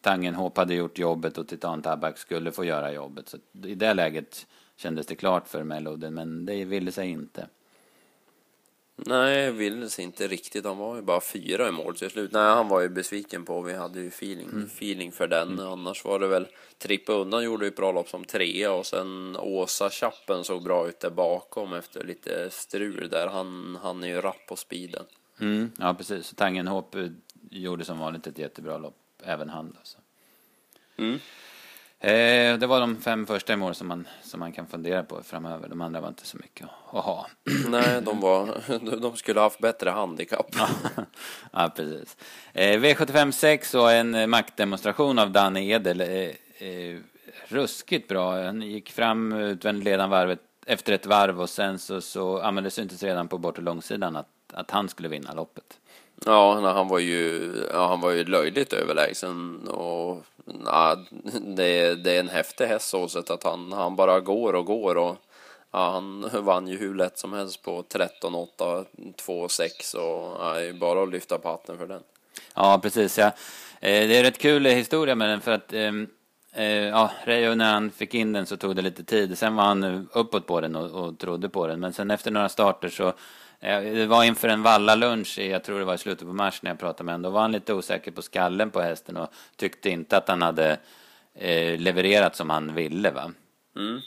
Tangenhop 0.00 0.56
hade 0.56 0.74
gjort 0.74 0.98
jobbet 0.98 1.38
och 1.38 1.48
Titan 1.48 1.82
Tabak 1.82 2.18
skulle 2.18 2.52
få 2.52 2.64
göra 2.64 2.92
jobbet. 2.92 3.28
Så 3.28 3.36
i 3.64 3.74
det 3.74 3.94
läget 3.94 4.46
kändes 4.76 5.06
det 5.06 5.14
klart 5.14 5.48
för 5.48 5.62
Melodin, 5.62 6.14
men 6.14 6.46
det 6.46 6.64
ville 6.64 6.92
sig 6.92 7.08
inte. 7.08 7.46
Nej, 9.06 9.52
ville 9.52 9.88
sig 9.88 10.04
inte 10.04 10.26
riktigt. 10.26 10.64
Han 10.64 10.78
var 10.78 10.96
ju 10.96 11.02
bara 11.02 11.20
fyra 11.20 11.68
i 11.68 11.70
mål 11.70 11.96
till 11.96 12.10
slut. 12.10 12.32
Nej, 12.32 12.42
han 12.42 12.68
var 12.68 12.80
ju 12.80 12.88
besviken 12.88 13.44
på. 13.44 13.60
Vi 13.60 13.74
hade 13.74 14.00
ju 14.00 14.08
feeling, 14.08 14.48
feeling 14.76 15.12
för 15.12 15.28
den. 15.28 15.60
Annars 15.60 16.04
var 16.04 16.18
det 16.18 16.28
väl 16.28 16.46
Trippa 16.78 17.12
undan 17.12 17.44
gjorde 17.44 17.64
ju 17.64 17.68
ett 17.68 17.76
bra 17.76 17.92
lopp 17.92 18.08
som 18.08 18.24
trea 18.24 18.72
och 18.72 18.86
sen 18.86 19.36
Åsa 19.36 19.90
Chappen 19.90 20.44
såg 20.44 20.62
bra 20.62 20.88
ut 20.88 21.00
där 21.00 21.10
bakom 21.10 21.72
efter 21.72 22.04
lite 22.04 22.50
strul 22.50 23.08
där. 23.08 23.26
Han, 23.26 23.78
han 23.82 24.04
är 24.04 24.08
ju 24.08 24.20
rapp 24.20 24.46
på 24.48 24.56
speeden. 24.56 25.04
Mm, 25.40 25.72
ja, 25.78 25.94
precis. 25.94 26.26
Så 26.26 26.34
Tangenhop 26.34 26.94
eh, 26.94 27.06
gjorde 27.50 27.84
som 27.84 27.98
vanligt 27.98 28.26
ett 28.26 28.38
jättebra 28.38 28.78
lopp, 28.78 28.96
även 29.22 29.48
han. 29.48 29.66
Då, 29.70 29.78
så. 29.82 29.98
Mm. 30.96 31.18
Eh, 32.00 32.58
det 32.58 32.66
var 32.66 32.80
de 32.80 32.96
fem 32.96 33.26
första 33.26 33.52
i 33.52 33.56
mål 33.56 33.74
som 33.74 33.88
man, 33.88 34.08
som 34.22 34.40
man 34.40 34.52
kan 34.52 34.66
fundera 34.66 35.02
på 35.02 35.22
framöver. 35.22 35.68
De 35.68 35.80
andra 35.80 36.00
var 36.00 36.08
inte 36.08 36.26
så 36.26 36.36
mycket 36.36 36.66
att, 36.92 37.04
ha. 37.04 37.26
Nej, 37.68 38.02
de, 38.02 38.20
var, 38.20 38.60
de 39.00 39.16
skulle 39.16 39.40
haft 39.40 39.58
bättre 39.58 39.90
handikapp. 39.90 40.56
ja, 41.52 41.72
precis. 41.76 42.16
Eh, 42.52 42.80
V75 42.80 43.30
6 43.30 43.74
och 43.74 43.92
en 43.92 44.30
maktdemonstration 44.30 45.18
av 45.18 45.30
Danne 45.30 45.64
Edel. 45.64 46.00
Eh, 46.00 46.68
eh, 46.68 46.98
ruskigt 47.48 48.08
bra. 48.08 48.44
Han 48.44 48.62
gick 48.62 48.90
fram 48.90 49.32
utvändigt 49.32 49.84
ledan 49.84 50.10
varvet 50.10 50.40
efter 50.66 50.92
ett 50.92 51.06
varv 51.06 51.40
och 51.40 51.50
sen 51.50 51.78
så, 51.78 52.00
så 52.00 52.40
ja, 52.42 52.50
men 52.50 52.64
det 52.64 52.70
syntes 52.70 53.02
redan 53.02 53.28
på 53.28 53.38
bortre 53.38 53.62
långsidan 53.62 54.16
att, 54.16 54.28
att 54.52 54.70
han 54.70 54.88
skulle 54.88 55.08
vinna 55.08 55.32
loppet. 55.32 55.78
Ja, 56.24 56.72
han 56.72 56.88
var 56.88 56.98
ju, 56.98 57.52
ja, 57.72 57.88
han 57.88 58.00
var 58.00 58.10
ju 58.10 58.24
löjligt 58.24 58.72
överlägsen 58.72 59.68
och 59.68 60.24
ja, 60.64 60.96
det, 61.56 61.94
det 61.94 62.16
är 62.16 62.20
en 62.20 62.28
häftig 62.28 62.66
häst 62.66 62.88
så 62.88 63.08
sett 63.08 63.30
att 63.30 63.44
han, 63.44 63.72
han 63.72 63.96
bara 63.96 64.20
går 64.20 64.52
och 64.52 64.64
går 64.64 64.94
och 64.94 65.16
ja, 65.72 65.90
han 65.90 66.30
vann 66.44 66.68
ju 66.68 66.76
hur 66.76 66.94
lätt 66.94 67.18
som 67.18 67.32
helst 67.32 67.62
på 67.62 67.82
13-8, 67.82 68.84
2-6 69.26 69.96
och 69.96 70.36
ja, 70.40 70.54
det 70.54 70.68
är 70.68 70.72
bara 70.72 71.02
att 71.02 71.10
lyfta 71.10 71.38
på 71.38 71.48
hatten 71.48 71.78
för 71.78 71.86
den. 71.86 72.02
Ja, 72.54 72.80
precis. 72.82 73.18
Ja. 73.18 73.26
Eh, 73.80 74.08
det 74.08 74.16
är 74.16 74.22
rätt 74.22 74.38
kul 74.38 74.66
historia 74.66 75.14
med 75.14 75.28
den 75.28 75.40
för 75.40 75.52
att 75.52 75.72
ehm, 75.72 76.06
eh, 76.52 76.66
ja, 76.66 77.10
Reijo 77.24 77.54
när 77.54 77.72
han 77.72 77.90
fick 77.90 78.14
in 78.14 78.32
den 78.32 78.46
så 78.46 78.56
tog 78.56 78.76
det 78.76 78.82
lite 78.82 79.04
tid. 79.04 79.38
Sen 79.38 79.56
var 79.56 79.64
han 79.64 80.08
uppåt 80.12 80.46
på 80.46 80.60
den 80.60 80.76
och, 80.76 80.90
och 80.90 81.18
trodde 81.18 81.48
på 81.48 81.66
den. 81.66 81.80
Men 81.80 81.92
sen 81.92 82.10
efter 82.10 82.30
några 82.30 82.48
starter 82.48 82.88
så 82.88 83.12
det 83.60 84.06
var 84.06 84.24
inför 84.24 84.48
en 84.48 84.62
Valla-lunch, 84.62 85.38
jag 85.38 85.64
tror 85.64 85.78
det 85.78 85.84
var 85.84 85.94
i 85.94 85.98
slutet 85.98 86.26
på 86.28 86.34
mars 86.34 86.62
när 86.62 86.70
jag 86.70 86.78
pratade 86.78 87.04
med 87.04 87.14
honom. 87.14 87.22
Då 87.22 87.30
var 87.30 87.40
han 87.40 87.52
lite 87.52 87.74
osäker 87.74 88.10
på 88.10 88.22
skallen 88.22 88.70
på 88.70 88.80
hästen 88.80 89.16
och 89.16 89.28
tyckte 89.56 89.90
inte 89.90 90.16
att 90.16 90.28
han 90.28 90.42
hade 90.42 90.78
eh, 91.34 91.78
levererat 91.78 92.36
som 92.36 92.50
han 92.50 92.74
ville. 92.74 93.10
Va? 93.10 93.32
Mm. 93.76 94.00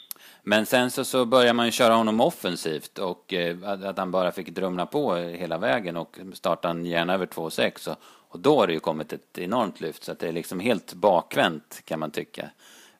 Men 0.43 0.65
sen 0.65 0.91
så, 0.91 1.05
så 1.05 1.25
börjar 1.25 1.53
man 1.53 1.65
ju 1.65 1.71
köra 1.71 1.93
honom 1.93 2.21
offensivt 2.21 2.97
och 2.97 3.33
eh, 3.33 3.57
att, 3.63 3.97
han 3.97 4.11
bara 4.11 4.31
fick 4.31 4.49
drumla 4.49 4.85
på 4.85 5.15
hela 5.15 5.57
vägen 5.57 5.97
och 5.97 6.19
starta 6.33 6.77
gärna 6.77 7.13
över 7.13 7.25
2,6 7.25 7.89
och, 7.89 7.97
och 8.03 8.39
då 8.39 8.59
har 8.59 8.67
det 8.67 8.73
ju 8.73 8.79
kommit 8.79 9.13
ett 9.13 9.37
enormt 9.37 9.81
lyft 9.81 10.03
så 10.03 10.11
att 10.11 10.19
det 10.19 10.27
är 10.27 10.31
liksom 10.31 10.59
helt 10.59 10.93
bakvänt 10.93 11.81
kan 11.85 11.99
man 11.99 12.11
tycka 12.11 12.49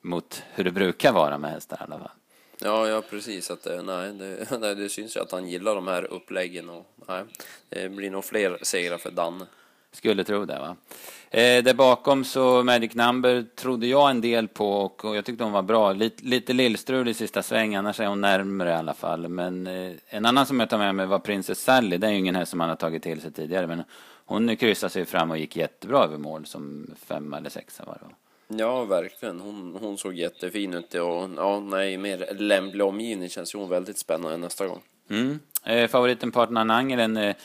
mot 0.02 0.44
hur 0.54 0.64
det 0.64 0.72
brukar 0.72 1.14
vara 1.14 1.38
med 1.38 1.52
hästar 1.52 1.78
i 1.82 1.84
alla 1.84 2.00
fall. 2.00 2.21
Ja, 2.64 2.88
ja 2.88 3.02
precis. 3.10 3.52
Att, 3.52 3.64
det- 3.64 3.82
nej, 3.82 4.14
det, 4.14 4.48
nej, 4.60 4.76
det 4.76 4.90
syns 4.90 5.16
ju 5.18 5.20
att 5.22 5.32
han 5.32 5.48
gillar 5.48 5.76
de 5.76 5.88
här 5.88 6.04
uppläggen 6.14 6.70
och 6.70 6.86
nej, 7.08 7.24
det 7.70 7.90
blir 7.90 8.10
nog 8.12 8.26
fler 8.26 8.58
segrar 8.62 8.98
för 8.98 9.12
Danne. 9.12 9.46
Skulle 9.94 10.24
tro 10.24 10.46
det 10.46 10.60
va. 10.60 10.76
Eh, 11.30 11.64
där 11.64 11.74
bakom 11.74 12.24
så 12.24 12.64
Magic 12.64 12.96
Number 12.96 13.46
trodde 13.56 13.88
jag 13.88 14.10
en 14.10 14.22
del 14.22 14.48
på 14.48 14.72
och, 14.72 15.06
och 15.06 15.16
jag 15.16 15.26
tyckte 15.26 15.44
hon 15.44 15.54
var 15.54 15.62
bra. 15.62 15.94
Lite, 15.94 16.24
lite 16.26 16.54
lillstrul 16.54 17.08
i 17.08 17.14
sista 17.14 17.44
svängen, 17.44 17.80
annars 17.80 18.00
är 18.00 18.06
hon 18.06 18.22
närmare 18.22 18.70
i 18.70 18.74
alla 18.74 18.94
fall. 18.94 19.28
Men 19.28 19.68
eh, 19.68 19.92
en 20.08 20.26
annan 20.26 20.46
som 20.46 20.60
jag 20.60 20.70
tar 20.70 20.78
med 20.78 20.96
mig 20.96 21.06
var 21.06 21.20
Princess 21.20 21.64
Sally. 21.64 21.98
Det 21.98 22.08
är 22.08 22.12
ju 22.12 22.18
ingen 22.18 22.36
häst 22.36 22.50
som 22.50 22.58
man 22.58 22.70
har 22.70 22.76
tagit 22.76 23.04
till 23.04 23.22
sig 23.22 23.32
tidigare. 23.32 23.68
Men 23.68 23.84
hon 24.26 24.56
kryssade 24.58 24.90
sig 24.90 25.06
fram 25.06 25.32
och 25.32 25.38
gick 25.38 25.56
jättebra 25.56 26.04
över 26.04 26.18
mål 26.18 26.46
som 26.46 26.96
femma 27.06 27.38
eller 27.38 27.50
sexa 27.50 27.84
var 27.86 27.94
det 27.94 28.06
va? 28.06 28.12
Ja, 28.58 28.86
verkligen. 28.86 29.40
Hon, 29.40 29.78
hon 29.82 29.98
såg 29.98 30.14
jättefin 30.14 30.74
ut 30.74 30.94
och 30.94 31.30
ja, 31.38 31.60
nej, 31.60 31.98
mer 31.98 32.34
lämplig 32.34 32.86
omgivning 32.86 33.30
känns 33.30 33.56
ju 33.56 33.60
hon 33.60 33.70
väldigt 33.70 33.98
spännande 33.98 34.38
nästa 34.38 34.68
gång. 34.68 34.82
Mm. 35.10 35.40
Eh, 35.64 35.88
favoriten 35.88 36.32
Partner 36.32 36.70
Angelen. 36.70 37.18
Eh, 37.18 37.36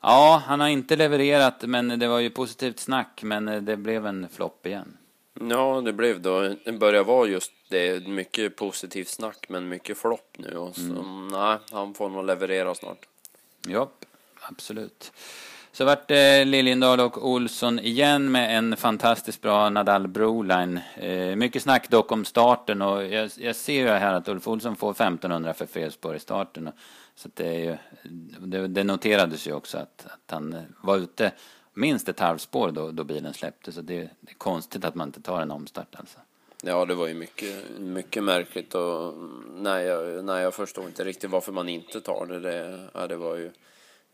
ja, 0.00 0.42
han 0.46 0.60
har 0.60 0.68
inte 0.68 0.96
levererat 0.96 1.62
men 1.62 1.98
det 1.98 2.08
var 2.08 2.18
ju 2.18 2.30
positivt 2.30 2.78
snack. 2.78 3.20
Men 3.22 3.48
eh, 3.48 3.62
det 3.62 3.76
blev 3.76 4.06
en 4.06 4.28
flopp 4.28 4.66
igen. 4.66 4.96
Ja, 5.40 5.82
det 5.84 5.92
blev 5.92 6.20
då, 6.20 6.54
det 6.64 6.72
börjar 6.72 7.04
vara 7.04 7.28
just 7.28 7.52
det, 7.68 8.08
mycket 8.08 8.56
positivt 8.56 9.08
snack 9.08 9.46
men 9.48 9.68
mycket 9.68 9.98
flopp 9.98 10.36
nu 10.38 10.56
och 10.56 10.74
så, 10.74 11.02
nej, 11.32 11.58
han 11.70 11.94
får 11.94 12.08
nog 12.08 12.24
leverera 12.24 12.74
snart. 12.74 13.06
Japp. 13.68 14.04
absolut. 14.40 15.12
Så 15.78 15.84
vart 15.84 16.08
det 16.08 16.44
Liljendal 16.44 17.00
och 17.00 17.28
Olsson 17.28 17.78
igen 17.78 18.32
med 18.32 18.58
en 18.58 18.76
fantastiskt 18.76 19.40
bra 19.40 19.70
Nadal 19.70 20.08
Broline. 20.08 20.80
Eh, 20.96 21.36
mycket 21.36 21.62
snack 21.62 21.90
dock 21.90 22.12
om 22.12 22.24
starten 22.24 22.82
och 22.82 23.04
jag, 23.04 23.30
jag 23.36 23.56
ser 23.56 23.72
ju 23.72 23.88
här 23.88 24.14
att 24.14 24.28
Ulf 24.28 24.48
Olsson 24.48 24.76
får 24.76 24.90
1500 24.90 25.54
för 25.54 25.66
felspår 25.66 26.16
i 26.16 26.18
starten. 26.18 26.70
Så 27.14 27.28
det, 27.34 27.46
är 27.46 27.58
ju, 27.58 27.76
det, 28.38 28.66
det, 28.66 28.84
noterades 28.84 29.46
ju 29.46 29.52
också 29.52 29.78
att, 29.78 30.06
att 30.06 30.30
han 30.30 30.56
var 30.80 30.96
ute 30.96 31.32
minst 31.74 32.08
ett 32.08 32.20
halvspår 32.20 32.70
då, 32.70 32.90
då 32.90 33.04
bilen 33.04 33.34
släppte. 33.34 33.72
Så 33.72 33.80
det, 33.80 33.94
det, 34.20 34.30
är 34.30 34.38
konstigt 34.38 34.84
att 34.84 34.94
man 34.94 35.08
inte 35.08 35.22
tar 35.22 35.42
en 35.42 35.50
omstart 35.50 35.94
alltså. 35.96 36.18
Ja, 36.62 36.84
det 36.84 36.94
var 36.94 37.06
ju 37.06 37.14
mycket, 37.14 37.64
mycket 37.78 38.24
märkligt 38.24 38.74
och 38.74 39.14
nej, 39.54 39.84
jag, 39.84 40.24
nej, 40.24 40.42
jag 40.42 40.54
förstår 40.54 40.84
inte 40.84 41.04
riktigt 41.04 41.30
varför 41.30 41.52
man 41.52 41.68
inte 41.68 42.00
tar 42.00 42.26
det. 42.26 42.40
Det, 42.40 42.88
ja, 42.94 43.06
det 43.06 43.16
var 43.16 43.36
ju 43.36 43.50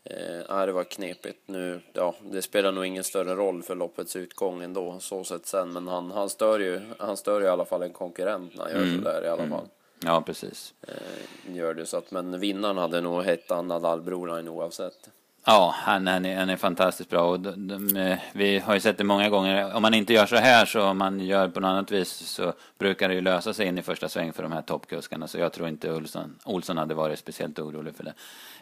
Eh, 0.09 0.65
det 0.65 0.71
var 0.71 0.83
knepigt 0.83 1.39
nu. 1.45 1.81
Ja, 1.93 2.15
det 2.31 2.41
spelar 2.41 2.71
nog 2.71 2.85
ingen 2.85 3.03
större 3.03 3.35
roll 3.35 3.63
för 3.63 3.75
loppets 3.75 4.15
utgång 4.15 4.63
ändå, 4.63 4.99
så 4.99 5.23
sett 5.23 5.45
sen. 5.45 5.73
Men 5.73 5.87
han, 5.87 6.11
han, 6.11 6.29
stör 6.29 6.59
ju, 6.59 6.81
han 6.99 7.17
stör 7.17 7.39
ju 7.39 7.45
i 7.45 7.49
alla 7.49 7.65
fall 7.65 7.81
en 7.81 7.93
konkurrent 7.93 8.55
när 8.55 8.63
han 8.63 8.71
gör 8.71 8.81
mm. 8.81 8.97
sådär 8.97 9.23
i 9.23 9.27
alla 9.27 9.43
mm. 9.43 9.57
fall. 9.57 9.67
Ja, 9.99 10.23
precis. 10.25 10.73
Eh, 10.81 11.55
gör 11.55 11.73
det 11.73 11.85
så 11.85 11.97
att, 11.97 12.11
men 12.11 12.39
vinnaren 12.39 12.77
hade 12.77 13.01
nog 13.01 13.23
hett 13.23 13.49
Nadal 13.49 14.01
Broline 14.01 14.47
oavsett. 14.47 15.09
Ja, 15.47 15.75
han, 15.77 16.07
han, 16.07 16.25
är, 16.25 16.37
han 16.37 16.49
är 16.49 16.55
fantastiskt 16.55 17.09
bra 17.09 17.21
och 17.21 17.39
de, 17.39 17.67
de, 17.67 18.17
vi 18.33 18.59
har 18.59 18.73
ju 18.73 18.79
sett 18.79 18.97
det 18.97 19.03
många 19.03 19.29
gånger. 19.29 19.75
Om 19.75 19.81
man 19.81 19.93
inte 19.93 20.13
gör 20.13 20.25
så 20.25 20.35
här 20.35 20.65
så 20.65 20.81
om 20.81 20.97
man 20.97 21.19
gör 21.19 21.47
på 21.47 21.59
något 21.59 21.67
annat 21.67 21.91
vis 21.91 22.09
så 22.09 22.53
brukar 22.77 23.09
det 23.09 23.15
ju 23.15 23.21
lösa 23.21 23.53
sig 23.53 23.67
in 23.67 23.77
i 23.77 23.81
första 23.81 24.09
sväng 24.09 24.33
för 24.33 24.43
de 24.43 24.51
här 24.51 24.61
toppkuskarna. 24.61 25.27
Så 25.27 25.37
jag 25.37 25.53
tror 25.53 25.67
inte 25.67 25.91
Olsson, 25.91 26.35
Olsson 26.43 26.77
hade 26.77 26.93
varit 26.93 27.19
speciellt 27.19 27.59
orolig 27.59 27.95
för 27.95 28.03
det. 28.03 28.13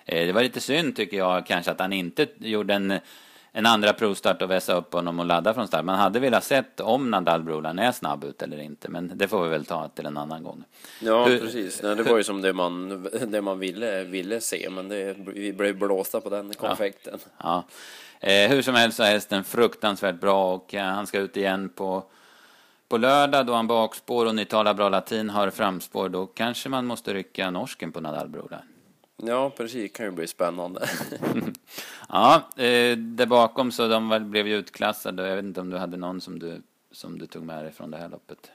Eh, 0.06 0.26
det 0.26 0.34
var 0.34 0.44
lite 0.44 0.60
synd 0.60 0.96
tycker 0.96 1.18
jag 1.18 1.46
kanske 1.46 1.72
att 1.72 1.80
han 1.80 1.94
inte 1.94 2.28
gjorde 2.38 2.74
en, 2.74 3.00
en 3.56 3.66
andra 3.66 3.94
provstart 3.94 4.42
och 4.42 4.52
vässa 4.52 4.74
upp 4.74 4.94
honom 4.94 5.20
och 5.20 5.26
ladda 5.26 5.54
från 5.54 5.68
start. 5.68 5.86
Man 5.86 6.00
hade 6.00 6.20
velat 6.20 6.44
sett 6.44 6.80
om 6.80 7.12
Nadal 7.12 7.44
Brolan 7.44 7.80
är 7.80 7.92
snabb 7.92 8.24
ut 8.24 8.42
eller 8.42 8.62
inte, 8.62 8.90
men 8.90 9.12
det 9.16 9.28
får 9.28 9.44
vi 9.44 9.50
väl 9.50 9.66
ta 9.66 9.88
till 9.88 10.06
en 10.06 10.18
annan 10.18 10.44
gång. 10.44 10.64
Ja, 11.00 11.26
hur, 11.26 11.40
precis. 11.40 11.84
Nej, 11.84 11.96
det 11.96 12.04
var 12.04 12.18
ju 12.18 12.24
som 12.24 12.42
det 12.42 12.54
man, 12.54 13.04
det 13.28 13.42
man 13.42 13.60
ville, 13.60 14.04
ville 14.04 14.42
se, 14.42 14.70
men 14.70 14.90
det, 14.90 15.16
vi 15.18 15.54
blev 15.54 15.78
blåsta 15.78 16.22
på 16.22 16.30
den 16.30 16.54
konfekten. 16.54 17.20
Ja. 17.38 17.64
ja. 18.20 18.30
Eh, 18.30 18.50
hur 18.50 18.62
som 18.62 18.76
helst 18.76 18.98
så 18.98 19.04
är 19.04 19.12
hästen 19.12 19.44
fruktansvärt 19.44 20.20
bra 20.20 20.54
och 20.54 20.74
eh, 20.74 20.86
han 20.86 21.08
ska 21.08 21.20
ut 21.20 21.38
igen 21.38 21.70
på 21.70 22.04
på 22.88 22.98
lördag 22.98 23.46
då 23.46 23.54
han 23.54 23.68
bakspår 23.68 24.26
och 24.26 24.36
ni 24.36 24.46
talar 24.46 24.74
bra 24.74 24.90
latin 24.90 25.30
har 25.30 25.50
framspår, 25.50 26.10
då 26.10 26.26
kanske 26.26 26.70
man 26.70 26.86
måste 26.86 27.14
rycka 27.14 27.52
norsken 27.52 27.92
på 27.92 28.02
Nadal 28.02 28.30
Brolan. 28.30 28.62
Ja, 29.18 29.50
precis. 29.50 29.82
Det 29.82 29.88
kan 29.88 30.06
ju 30.06 30.12
bli 30.12 30.28
spännande. 30.28 30.90
ja, 32.10 32.50
eh, 32.56 32.98
där 32.98 33.26
bakom 33.26 33.72
så 33.72 33.88
de 33.88 34.30
blev 34.30 34.48
ju 34.48 34.56
utklassade. 34.56 35.28
Jag 35.28 35.36
vet 35.36 35.46
inte 35.46 35.62
om 35.62 35.70
du 35.70 35.78
hade 35.78 35.98
någon 35.98 36.22
som 36.22 36.40
du, 36.40 36.62
som 36.92 37.20
du 37.20 37.26
tog 37.26 37.44
med 37.44 37.64
dig 37.64 37.72
från 37.72 37.92
det 37.92 37.98
här 37.98 38.10
loppet? 38.10 38.52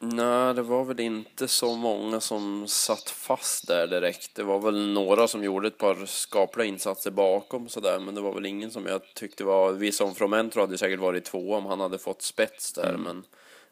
Nej, 0.00 0.54
det 0.54 0.62
var 0.62 0.84
väl 0.84 1.00
inte 1.00 1.48
så 1.48 1.76
många 1.76 2.20
som 2.20 2.68
satt 2.68 3.10
fast 3.10 3.66
där 3.66 3.86
direkt. 3.86 4.34
Det 4.34 4.42
var 4.42 4.58
väl 4.58 4.92
några 4.92 5.28
som 5.28 5.44
gjorde 5.44 5.68
ett 5.68 5.78
par 5.78 6.06
skapliga 6.06 6.66
insatser 6.66 7.10
bakom 7.10 7.68
sådär, 7.68 7.98
men 7.98 8.14
det 8.14 8.20
var 8.20 8.34
väl 8.34 8.46
ingen 8.46 8.70
som 8.70 8.86
jag 8.86 9.00
tyckte 9.14 9.44
var... 9.44 9.72
Vi 9.72 9.92
som 9.92 10.14
Fromentro 10.14 10.60
hade 10.60 10.78
säkert 10.78 11.00
varit 11.00 11.24
två 11.24 11.54
om 11.54 11.66
han 11.66 11.80
hade 11.80 11.98
fått 11.98 12.22
spets 12.22 12.72
där, 12.72 12.88
mm. 12.88 13.00
men 13.00 13.24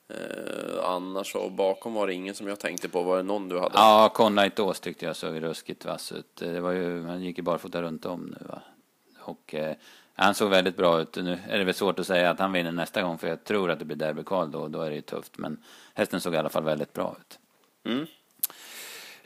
Eh, 0.09 0.85
annars 0.85 1.33
så 1.33 1.51
bakom 1.51 1.95
var 1.95 2.07
det 2.07 2.15
ingen 2.15 2.35
som 2.35 2.47
jag 2.47 2.61
tänkte 2.61 2.89
på. 2.89 3.03
Var 3.03 3.17
det 3.17 3.23
någon 3.23 3.49
du 3.49 3.59
hade? 3.59 3.75
Ja, 3.75 4.13
Conlight 4.15 4.59
Ås 4.59 4.81
tyckte 4.81 5.07
jag 5.07 5.17
såg 5.17 5.43
ruskigt 5.43 5.85
vass 5.85 6.13
ut. 6.13 6.37
Det 6.37 6.61
var 6.61 6.73
ju, 6.73 7.07
han 7.07 7.23
gick 7.23 7.39
ju 7.39 7.45
barfota 7.45 7.83
runt 7.83 8.07
om 8.07 8.37
nu 8.41 8.47
va. 8.47 8.63
Och 9.21 9.55
eh, 9.55 9.77
han 10.15 10.35
såg 10.35 10.51
väldigt 10.51 10.77
bra 10.77 11.01
ut. 11.01 11.17
Nu 11.17 11.39
är 11.49 11.59
det 11.59 11.65
väl 11.65 11.75
svårt 11.75 11.99
att 11.99 12.07
säga 12.07 12.31
att 12.31 12.39
han 12.39 12.53
vinner 12.53 12.73
nästa 12.73 13.03
gång 13.03 13.19
för 13.19 13.29
jag 13.29 13.45
tror 13.45 13.71
att 13.71 13.79
det 13.79 13.85
blir 13.85 13.97
derbykval 13.97 14.51
då 14.51 14.61
och 14.61 14.71
då 14.71 14.81
är 14.81 14.91
det 14.91 14.97
ju 14.97 15.03
tufft. 15.03 15.39
Men 15.39 15.63
hästen 15.95 16.21
såg 16.21 16.35
i 16.35 16.37
alla 16.37 16.49
fall 16.49 16.65
väldigt 16.65 16.93
bra 16.93 17.17
ut. 17.21 17.39
Mm. 17.85 18.07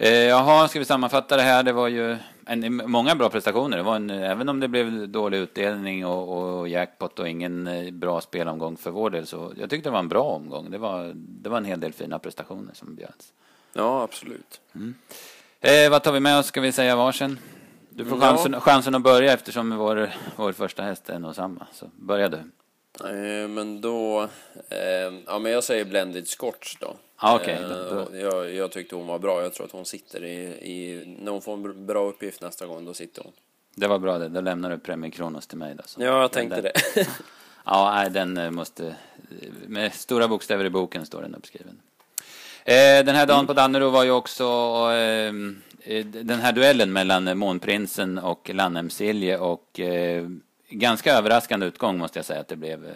Eh, 0.02 0.12
jaha, 0.12 0.68
ska 0.68 0.78
vi 0.78 0.84
sammanfatta 0.84 1.36
det 1.36 1.42
här? 1.42 1.62
Det 1.62 1.72
var 1.72 1.88
ju 1.88 2.16
en, 2.46 2.90
många 2.90 3.14
bra 3.14 3.30
prestationer. 3.30 3.76
Det 3.76 3.82
var 3.82 3.96
en, 3.96 4.10
även 4.10 4.48
om 4.48 4.60
det 4.60 4.68
blev 4.68 5.08
dålig 5.08 5.38
utdelning 5.38 6.06
och, 6.06 6.58
och 6.58 6.68
jackpot 6.68 7.18
och 7.18 7.28
ingen 7.28 7.66
eh, 7.66 7.90
bra 7.90 8.20
spelomgång 8.20 8.76
för 8.76 8.90
vår 8.90 9.10
del 9.10 9.26
så 9.26 9.52
jag 9.56 9.70
tyckte 9.70 9.88
det 9.88 9.92
var 9.92 9.98
en 9.98 10.08
bra 10.08 10.22
omgång. 10.22 10.70
Det 10.70 10.78
var, 10.78 11.12
det 11.14 11.48
var 11.48 11.56
en 11.56 11.64
hel 11.64 11.80
del 11.80 11.92
fina 11.92 12.18
prestationer 12.18 12.74
som 12.74 12.94
bjöds. 12.94 13.32
Ja, 13.72 14.02
absolut. 14.02 14.60
Mm. 14.74 14.94
Eh, 15.60 15.90
vad 15.90 16.02
tar 16.02 16.12
vi 16.12 16.20
med 16.20 16.38
oss? 16.38 16.46
Ska 16.46 16.60
vi 16.60 16.72
säga 16.72 16.96
varsin? 16.96 17.38
Du 17.90 18.04
får 18.04 18.20
chansen, 18.20 18.52
ja. 18.52 18.60
chansen 18.60 18.94
att 18.94 19.02
börja 19.02 19.32
eftersom 19.32 19.76
vår, 19.76 20.10
vår 20.36 20.52
första 20.52 20.82
häst 20.82 21.10
är 21.10 21.18
nog 21.18 21.34
samma. 21.34 21.66
Så 21.72 21.90
börja 21.96 22.28
du. 22.28 22.38
Eh, 23.04 23.48
men 23.48 23.80
då, 23.80 24.28
eh, 24.68 24.78
ja 25.26 25.38
men 25.38 25.52
jag 25.52 25.64
säger 25.64 25.84
Blended 25.84 26.28
Scotch 26.28 26.76
då. 26.80 26.96
Ah, 27.16 27.36
okay. 27.36 27.54
Eh, 27.54 28.20
jag, 28.20 28.54
jag 28.54 28.72
tyckte 28.72 28.96
hon 28.96 29.06
var 29.06 29.18
bra. 29.18 29.42
Jag 29.42 29.54
tror 29.54 29.66
att 29.66 29.72
hon 29.72 29.84
sitter 29.84 30.24
i, 30.24 30.36
i, 30.72 31.04
när 31.18 31.32
hon 31.32 31.42
får 31.42 31.54
en 31.54 31.86
bra 31.86 32.08
uppgift 32.08 32.42
nästa 32.42 32.66
gång, 32.66 32.84
då 32.84 32.94
sitter 32.94 33.22
hon. 33.22 33.32
Det 33.74 33.86
var 33.86 33.98
bra 33.98 34.18
det. 34.18 34.28
Då 34.28 34.40
lämnar 34.40 34.70
du 34.70 34.78
Premier 34.78 35.10
Kronos 35.10 35.46
till 35.46 35.58
mig 35.58 35.74
då. 35.74 35.82
Så. 35.86 36.02
Ja, 36.02 36.20
jag 36.20 36.32
tänkte 36.32 36.60
den, 36.60 36.72
det. 36.94 37.08
ja, 37.64 37.92
nej, 37.94 38.10
den 38.10 38.36
eh, 38.36 38.50
måste, 38.50 38.94
med 39.66 39.94
stora 39.94 40.28
bokstäver 40.28 40.64
i 40.64 40.70
boken 40.70 41.06
står 41.06 41.22
den 41.22 41.34
uppskriven. 41.34 41.80
Eh, 42.64 43.04
den 43.04 43.14
här 43.14 43.26
dagen 43.26 43.46
på 43.46 43.52
Dannero 43.52 43.90
var 43.90 44.04
ju 44.04 44.10
också 44.10 44.44
eh, 44.92 45.32
den 46.04 46.40
här 46.40 46.52
duellen 46.52 46.92
mellan 46.92 47.38
Månprinsen 47.38 48.18
och 48.18 48.50
Lannemsilje 48.54 49.38
och 49.38 49.80
eh, 49.80 50.28
ganska 50.70 51.12
överraskande 51.12 51.66
utgång 51.66 51.98
måste 51.98 52.18
jag 52.18 52.26
säga 52.26 52.40
att 52.40 52.48
det 52.48 52.56
blev 52.56 52.84
eh, 52.84 52.92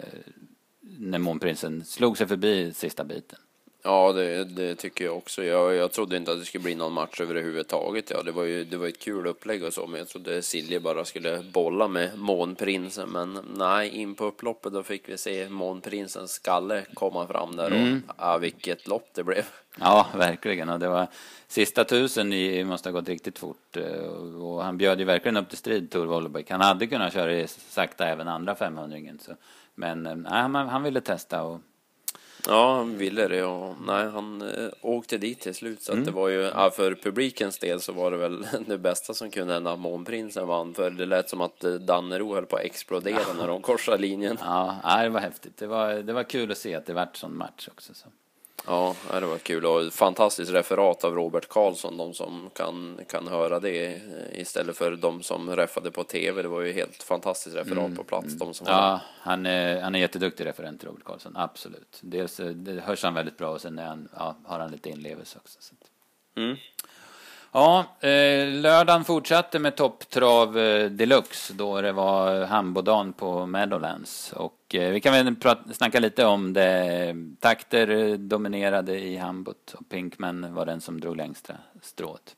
när 0.81 1.19
Månprinsen 1.19 1.85
slog 1.85 2.17
sig 2.17 2.27
förbi 2.27 2.73
sista 2.73 3.03
biten. 3.03 3.39
Ja, 3.85 4.11
det, 4.11 4.43
det, 4.43 4.75
tycker 4.75 5.05
jag 5.05 5.17
också. 5.17 5.43
Jag, 5.43 5.75
jag 5.75 5.91
trodde 5.91 6.17
inte 6.17 6.31
att 6.31 6.39
det 6.39 6.45
skulle 6.45 6.63
bli 6.63 6.75
någon 6.75 6.93
match 6.93 7.21
överhuvudtaget. 7.21 8.09
Ja, 8.09 8.23
det 8.23 8.31
var 8.31 8.43
ju 8.43 8.63
det 8.63 8.77
var 8.77 8.87
ett 8.87 8.99
kul 8.99 9.27
upplägg 9.27 9.63
och 9.63 9.73
så, 9.73 9.87
men 9.87 9.99
jag 9.99 10.07
trodde 10.07 10.41
Silje 10.41 10.79
bara 10.79 11.05
skulle 11.05 11.43
bolla 11.53 11.87
med 11.87 12.17
Månprinsen. 12.17 13.09
Men 13.09 13.39
nej, 13.55 13.89
in 13.89 14.15
på 14.15 14.25
upploppet 14.25 14.73
då 14.73 14.83
fick 14.83 15.09
vi 15.09 15.17
se 15.17 15.49
Månprinsens 15.49 16.31
skalle 16.31 16.85
komma 16.93 17.27
fram 17.27 17.55
där 17.55 17.71
och 17.71 17.77
mm. 17.77 18.03
ja, 18.17 18.37
vilket 18.37 18.87
lopp 18.87 19.09
det 19.13 19.23
blev. 19.23 19.45
Ja, 19.79 20.07
verkligen. 20.15 20.69
Och 20.69 20.79
det 20.79 20.89
var 20.89 21.07
sista 21.47 21.83
tusen 21.83 22.33
i, 22.33 22.63
måste 22.63 22.89
ha 22.89 22.99
gått 22.99 23.09
riktigt 23.09 23.39
fort 23.39 23.77
eh, 23.77 24.43
och 24.43 24.63
han 24.63 24.77
bjöd 24.77 24.99
ju 24.99 25.05
verkligen 25.05 25.37
upp 25.37 25.49
till 25.49 25.57
strid, 25.57 25.91
Tor 25.91 26.05
Wollebäck. 26.05 26.51
Han 26.51 26.61
hade 26.61 26.87
kunnat 26.87 27.13
köra 27.13 27.47
sakta 27.47 28.07
även 28.07 28.27
andra 28.27 28.55
500 28.55 28.97
så 29.19 29.31
Men 29.75 30.05
eh, 30.05 30.15
nej, 30.15 30.31
han, 30.31 30.55
han 30.55 30.83
ville 30.83 31.01
testa 31.01 31.43
och 31.43 31.61
Ja, 32.47 32.75
han 32.75 32.97
ville 32.97 33.27
det 33.27 33.43
och 33.43 33.75
nej, 33.87 34.07
han 34.07 34.41
eh, 34.41 34.69
åkte 34.81 35.17
dit 35.17 35.39
till 35.39 35.55
slut. 35.55 35.81
Så 35.81 35.91
mm. 35.91 36.05
det 36.05 36.11
var 36.11 36.29
ju, 36.29 36.41
ja, 36.41 36.71
för 36.71 36.95
publikens 36.95 37.57
del 37.59 37.81
så 37.81 37.93
var 37.93 38.11
det 38.11 38.17
väl 38.17 38.47
det 38.67 38.77
bästa 38.77 39.13
som 39.13 39.31
kunde 39.31 39.53
hända 39.53 39.75
Månprinsen 39.75 40.47
vann. 40.47 40.73
För 40.73 40.89
det 40.91 41.05
lät 41.05 41.29
som 41.29 41.41
att 41.41 41.63
eh, 41.63 41.73
Dannero 41.73 42.33
höll 42.33 42.45
på 42.45 42.55
att 42.55 42.63
explodera 42.63 43.33
när 43.37 43.47
de 43.47 43.61
korsade 43.61 43.97
linjen. 43.97 44.37
Ja, 44.41 45.01
det 45.03 45.09
var 45.09 45.19
häftigt. 45.19 45.57
Det 45.57 45.67
var, 45.67 45.93
det 45.93 46.13
var 46.13 46.23
kul 46.23 46.51
att 46.51 46.57
se 46.57 46.75
att 46.75 46.85
det 46.85 46.93
vart 46.93 47.17
sån 47.17 47.37
match 47.37 47.67
också. 47.71 47.93
Så. 47.93 48.07
Ja, 48.67 48.95
det 49.11 49.25
var 49.25 49.37
kul 49.37 49.65
och 49.65 49.93
fantastiskt 49.93 50.51
referat 50.51 51.03
av 51.03 51.15
Robert 51.15 51.49
Karlsson, 51.49 51.97
de 51.97 52.13
som 52.13 52.49
kan, 52.53 52.99
kan 53.07 53.27
höra 53.27 53.59
det 53.59 54.01
istället 54.33 54.77
för 54.77 54.95
de 54.95 55.23
som 55.23 55.55
räffade 55.55 55.91
på 55.91 56.03
tv. 56.03 56.41
Det 56.41 56.47
var 56.47 56.61
ju 56.61 56.73
helt 56.73 57.03
fantastiskt 57.03 57.55
referat 57.55 57.77
mm, 57.77 57.95
på 57.95 58.03
plats. 58.03 58.33
De 58.33 58.53
som 58.53 58.67
ja, 58.69 59.01
han 59.19 59.45
är, 59.45 59.81
han 59.81 59.95
är 59.95 59.99
jätteduktig 59.99 60.45
referent, 60.45 60.83
Robert 60.83 61.03
Karlsson, 61.03 61.33
absolut. 61.35 61.99
Dels 62.01 62.39
eh, 62.39 62.47
det 62.47 62.81
hörs 62.81 63.03
han 63.03 63.13
väldigt 63.13 63.37
bra 63.37 63.49
och 63.49 63.61
sen 63.61 63.79
är 63.79 63.85
han, 63.85 64.09
ja, 64.15 64.35
har 64.45 64.59
han 64.59 64.71
lite 64.71 64.89
inlevelse 64.89 65.39
också. 65.41 65.57
Så. 65.61 65.75
Mm. 66.37 66.57
Ja, 67.55 67.85
eh, 67.99 68.47
lördagen 68.47 69.03
fortsatte 69.03 69.59
med 69.59 69.75
topptrav 69.75 70.57
eh, 70.57 70.89
deluxe 70.89 71.53
då 71.53 71.81
det 71.81 71.91
var 71.91 72.45
Hambodan 72.45 73.13
på 73.13 73.45
Meadowlands. 73.45 74.33
Och 74.33 74.75
eh, 74.75 74.91
vi 74.91 75.01
kan 75.01 75.13
väl 75.13 75.35
prata, 75.35 75.73
snacka 75.73 75.99
lite 75.99 76.25
om 76.25 76.53
det. 76.53 77.15
Takter 77.39 77.89
eh, 77.89 78.13
dominerade 78.13 78.99
i 78.99 79.17
Hambot 79.17 79.73
och 79.73 79.89
Pinkman 79.89 80.53
var 80.53 80.65
den 80.65 80.81
som 80.81 80.99
drog 80.99 81.17
längsta 81.17 81.53
strået. 81.81 82.35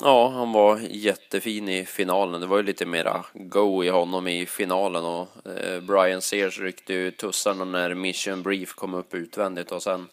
Ja, 0.00 0.28
han 0.28 0.52
var 0.52 0.80
jättefin 0.90 1.68
i 1.68 1.84
finalen. 1.84 2.40
Det 2.40 2.46
var 2.46 2.56
ju 2.56 2.62
lite 2.62 2.86
mera 2.86 3.24
go 3.34 3.84
i 3.84 3.88
honom 3.88 4.28
i 4.28 4.46
finalen 4.46 5.04
och 5.04 5.28
eh, 5.46 5.80
Brian 5.80 6.22
Sears 6.22 6.60
ryckte 6.60 6.92
ju 6.94 7.10
tussarna 7.10 7.64
när 7.64 7.94
Mission 7.94 8.42
Brief 8.42 8.74
kom 8.74 8.94
upp 8.94 9.14
utvändigt 9.14 9.72
och 9.72 9.82
sen 9.82 10.08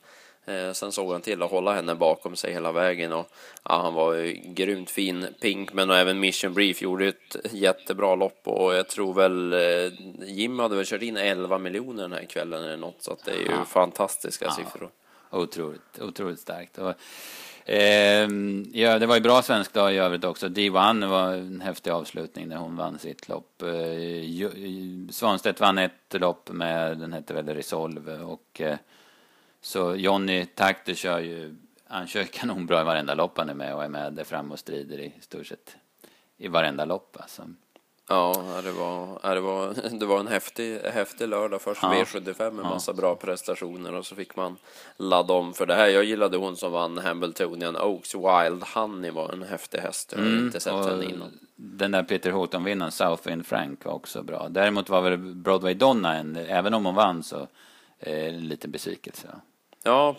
sen 0.73 0.91
såg 0.91 1.11
han 1.11 1.21
till 1.21 1.43
att 1.43 1.51
hålla 1.51 1.73
henne 1.73 1.95
bakom 1.95 2.35
sig 2.35 2.53
hela 2.53 2.71
vägen 2.71 3.13
och 3.13 3.27
ja, 3.63 3.81
han 3.81 3.93
var 3.93 4.15
grymt 4.53 4.89
fin. 4.89 5.27
Pinkman 5.41 5.89
och 5.89 5.97
även 5.97 6.19
Mission 6.19 6.53
Brief 6.53 6.81
gjorde 6.81 7.07
ett 7.07 7.37
jättebra 7.51 8.15
lopp 8.15 8.41
och 8.43 8.73
jag 8.73 8.89
tror 8.89 9.13
väl 9.13 9.53
eh, 9.53 9.93
Jim 10.29 10.59
hade 10.59 10.75
väl 10.75 10.85
kört 10.85 11.01
in 11.01 11.17
11 11.17 11.57
miljoner 11.57 12.01
den 12.01 12.13
här 12.13 12.25
kvällen 12.25 12.63
eller 12.63 12.77
något 12.77 13.03
så 13.03 13.11
att 13.11 13.25
det 13.25 13.31
är 13.31 13.39
ju 13.39 13.51
ja. 13.51 13.65
fantastiska 13.65 14.45
ja. 14.45 14.51
siffror. 14.51 14.89
Otroligt, 15.29 15.99
otroligt 16.01 16.39
starkt. 16.39 16.77
Och 16.77 16.93
Eh, 17.69 18.27
ja, 18.73 18.99
det 18.99 19.05
var 19.05 19.15
ju 19.15 19.21
bra 19.21 19.41
svensk 19.41 19.73
dag 19.73 19.93
i 19.93 19.97
övrigt 19.97 20.23
också. 20.23 20.47
D1 20.47 21.07
var 21.07 21.33
en 21.33 21.61
häftig 21.61 21.91
avslutning 21.91 22.47
när 22.47 22.57
hon 22.57 22.75
vann 22.75 22.99
sitt 22.99 23.29
lopp. 23.29 23.61
Eh, 23.61 24.49
Svanstedt 25.09 25.59
vann 25.59 25.77
ett 25.77 26.13
lopp 26.13 26.49
med, 26.51 26.97
den 26.97 27.13
hette 27.13 27.33
väl 27.33 27.47
Resolve 27.47 28.19
och 28.19 28.61
eh, 28.61 28.77
så 29.67 29.95
Jonny 29.95 30.45
Takter 30.45 30.93
kör 30.93 31.19
ju, 31.19 31.55
han 31.87 32.07
kör 32.07 32.23
kanonbra 32.23 32.81
i 32.81 32.83
varenda 32.83 33.13
lopp 33.13 33.37
han 33.37 33.49
är 33.49 33.53
med 33.53 33.75
och 33.75 33.83
är 33.83 33.89
med 33.89 34.13
där 34.13 34.23
fram 34.23 34.51
och 34.51 34.59
strider 34.59 34.99
i 34.99 35.13
stort 35.21 35.47
sett 35.47 35.75
i 36.37 36.47
varenda 36.47 36.85
lopp 36.85 37.17
alltså. 37.19 37.43
Ja, 38.09 38.43
det 38.63 38.71
var, 38.71 39.35
det 39.35 39.41
var, 39.41 39.73
det 39.99 40.05
var 40.05 40.19
en 40.19 40.27
häftig, 40.27 40.79
häftig 40.79 41.27
lördag. 41.27 41.61
Först 41.61 41.83
ja. 41.83 41.93
V75 41.93 42.51
med 42.51 42.65
massa 42.65 42.93
bra 42.93 43.15
prestationer 43.15 43.93
och 43.93 44.05
så 44.05 44.15
fick 44.15 44.35
man 44.35 44.57
ladda 44.97 45.33
om 45.33 45.53
för 45.53 45.65
det 45.65 45.75
här. 45.75 45.87
Jag 45.87 46.03
gillade 46.03 46.37
hon 46.37 46.55
som 46.57 46.71
vann 46.71 46.97
Hambletonian 46.97 47.77
Oaks. 47.77 48.15
Wild 48.15 48.63
Honey 48.63 49.11
var 49.11 49.33
en 49.33 49.43
häftig 49.43 49.79
häst. 49.79 50.13
Jag 50.15 50.19
har 50.19 50.27
mm, 50.27 50.45
inte 50.45 50.59
sett 50.59 50.85
henne 50.85 51.05
innan. 51.05 51.39
Den 51.55 51.91
där 51.91 52.03
Peter 52.03 52.31
Houghton-vinnaren, 52.31 52.91
Southwind 52.91 53.45
Frank, 53.45 53.85
var 53.85 53.93
också 53.93 54.23
bra. 54.23 54.47
Däremot 54.49 54.89
var 54.89 55.01
väl 55.01 55.17
Broadway 55.17 55.73
Donna, 55.73 56.15
en, 56.15 56.35
även 56.35 56.73
om 56.73 56.85
hon 56.85 56.95
vann, 56.95 57.23
så 57.23 57.47
eh, 57.99 58.27
en 58.27 58.47
liten 58.47 58.71
besvikelse. 58.71 59.27
Ja, 59.31 59.41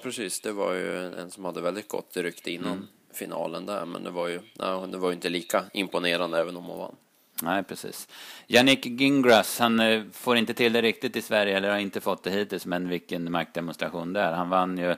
precis. 0.03 0.41
Det 0.41 0.53
var 0.53 0.73
ju 0.73 1.15
en 1.15 1.31
som 1.31 1.45
hade 1.45 1.61
väldigt 1.61 1.89
gott 1.89 2.17
rykte 2.17 2.51
innan 2.51 2.73
mm. 2.73 2.87
finalen 3.13 3.67
där. 3.67 3.85
Men 3.85 4.05
det 4.05 4.11
var 4.11 4.29
ju, 4.29 4.41
nej, 4.55 4.89
det 4.89 4.99
var 4.99 5.13
inte 5.13 5.29
lika 5.29 5.65
imponerande 5.73 6.39
även 6.39 6.57
om 6.57 6.65
hon 6.65 6.79
vann. 6.79 6.97
Nej, 7.43 7.63
precis. 7.63 8.09
Yannick 8.47 8.85
Gingras, 8.85 9.59
han 9.59 9.81
eh, 9.81 10.03
får 10.13 10.37
inte 10.37 10.55
till 10.55 10.73
det 10.73 10.83
riktigt 10.83 11.17
i 11.17 11.23
Sverige, 11.23 11.57
eller 11.57 11.71
har 11.71 11.79
inte 11.79 12.01
fått 12.01 12.23
det 12.23 12.31
hittills, 12.31 12.67
men 12.67 12.89
vilken 12.89 13.33
maktdemonstration 13.33 14.13
där. 14.13 14.33
Han 14.33 14.49
vann 14.49 14.79
ju, 14.79 14.97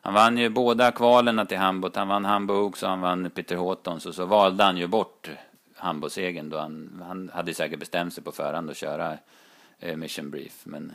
han 0.00 0.14
vann 0.14 0.38
ju 0.38 0.48
båda 0.48 0.92
kvalen 0.92 1.46
till 1.46 1.58
Hamburg. 1.58 1.92
Han 1.96 2.08
vann 2.08 2.24
Hamburg 2.24 2.66
och 2.66 2.78
han 2.80 3.00
vann 3.00 3.30
Peter 3.30 3.56
Houghton, 3.56 4.00
och 4.06 4.14
så 4.14 4.24
valde 4.26 4.64
han 4.64 4.76
ju 4.76 4.86
bort 4.86 5.30
Hamburgsegern 5.76 6.50
då. 6.50 6.58
Han, 6.58 7.02
han 7.06 7.30
hade 7.34 7.54
säkert 7.54 7.78
bestämt 7.78 8.14
sig 8.14 8.24
på 8.24 8.32
förhand 8.32 8.70
att 8.70 8.76
köra 8.76 9.18
eh, 9.78 9.96
Mission 9.96 10.30
Brief, 10.30 10.60
men 10.64 10.92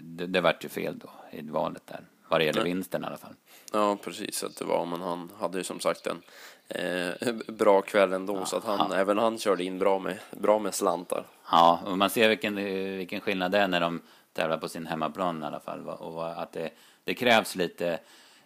det, 0.00 0.26
det 0.26 0.40
vart 0.40 0.64
ju 0.64 0.68
fel 0.68 0.98
då 0.98 1.10
i 1.30 1.42
valet 1.42 1.86
där. 1.86 2.00
Vad 2.28 2.40
det 2.40 2.44
gäller 2.44 2.64
vinsten 2.64 3.04
i 3.04 3.06
alla 3.06 3.16
fall. 3.16 3.34
Ja, 3.72 3.96
precis 3.96 4.44
att 4.44 4.56
det 4.56 4.64
var, 4.64 4.86
men 4.86 5.00
han 5.00 5.30
hade 5.38 5.58
ju 5.58 5.64
som 5.64 5.80
sagt 5.80 6.06
en 6.06 6.22
eh, 6.68 7.34
bra 7.48 7.82
kväll 7.82 8.12
ändå, 8.12 8.36
ja, 8.36 8.46
så 8.46 8.56
att 8.56 8.64
han, 8.64 8.86
ja. 8.90 8.96
även 8.96 9.18
han 9.18 9.38
körde 9.38 9.64
in 9.64 9.78
bra 9.78 9.98
med, 9.98 10.18
bra 10.30 10.58
med 10.58 10.74
slantar. 10.74 11.26
Ja, 11.50 11.80
och 11.86 11.98
man 11.98 12.10
ser 12.10 12.28
vilken, 12.28 12.56
vilken 12.96 13.20
skillnad 13.20 13.52
det 13.52 13.58
är 13.58 13.68
när 13.68 13.80
de 13.80 14.02
tävlar 14.32 14.58
på 14.58 14.68
sin 14.68 14.86
hemmaplan 14.86 15.42
i 15.42 15.46
alla 15.46 15.60
fall. 15.60 15.88
Och 15.88 16.42
att 16.42 16.52
det, 16.52 16.70
det 17.04 17.14
krävs 17.14 17.56
lite 17.56 17.98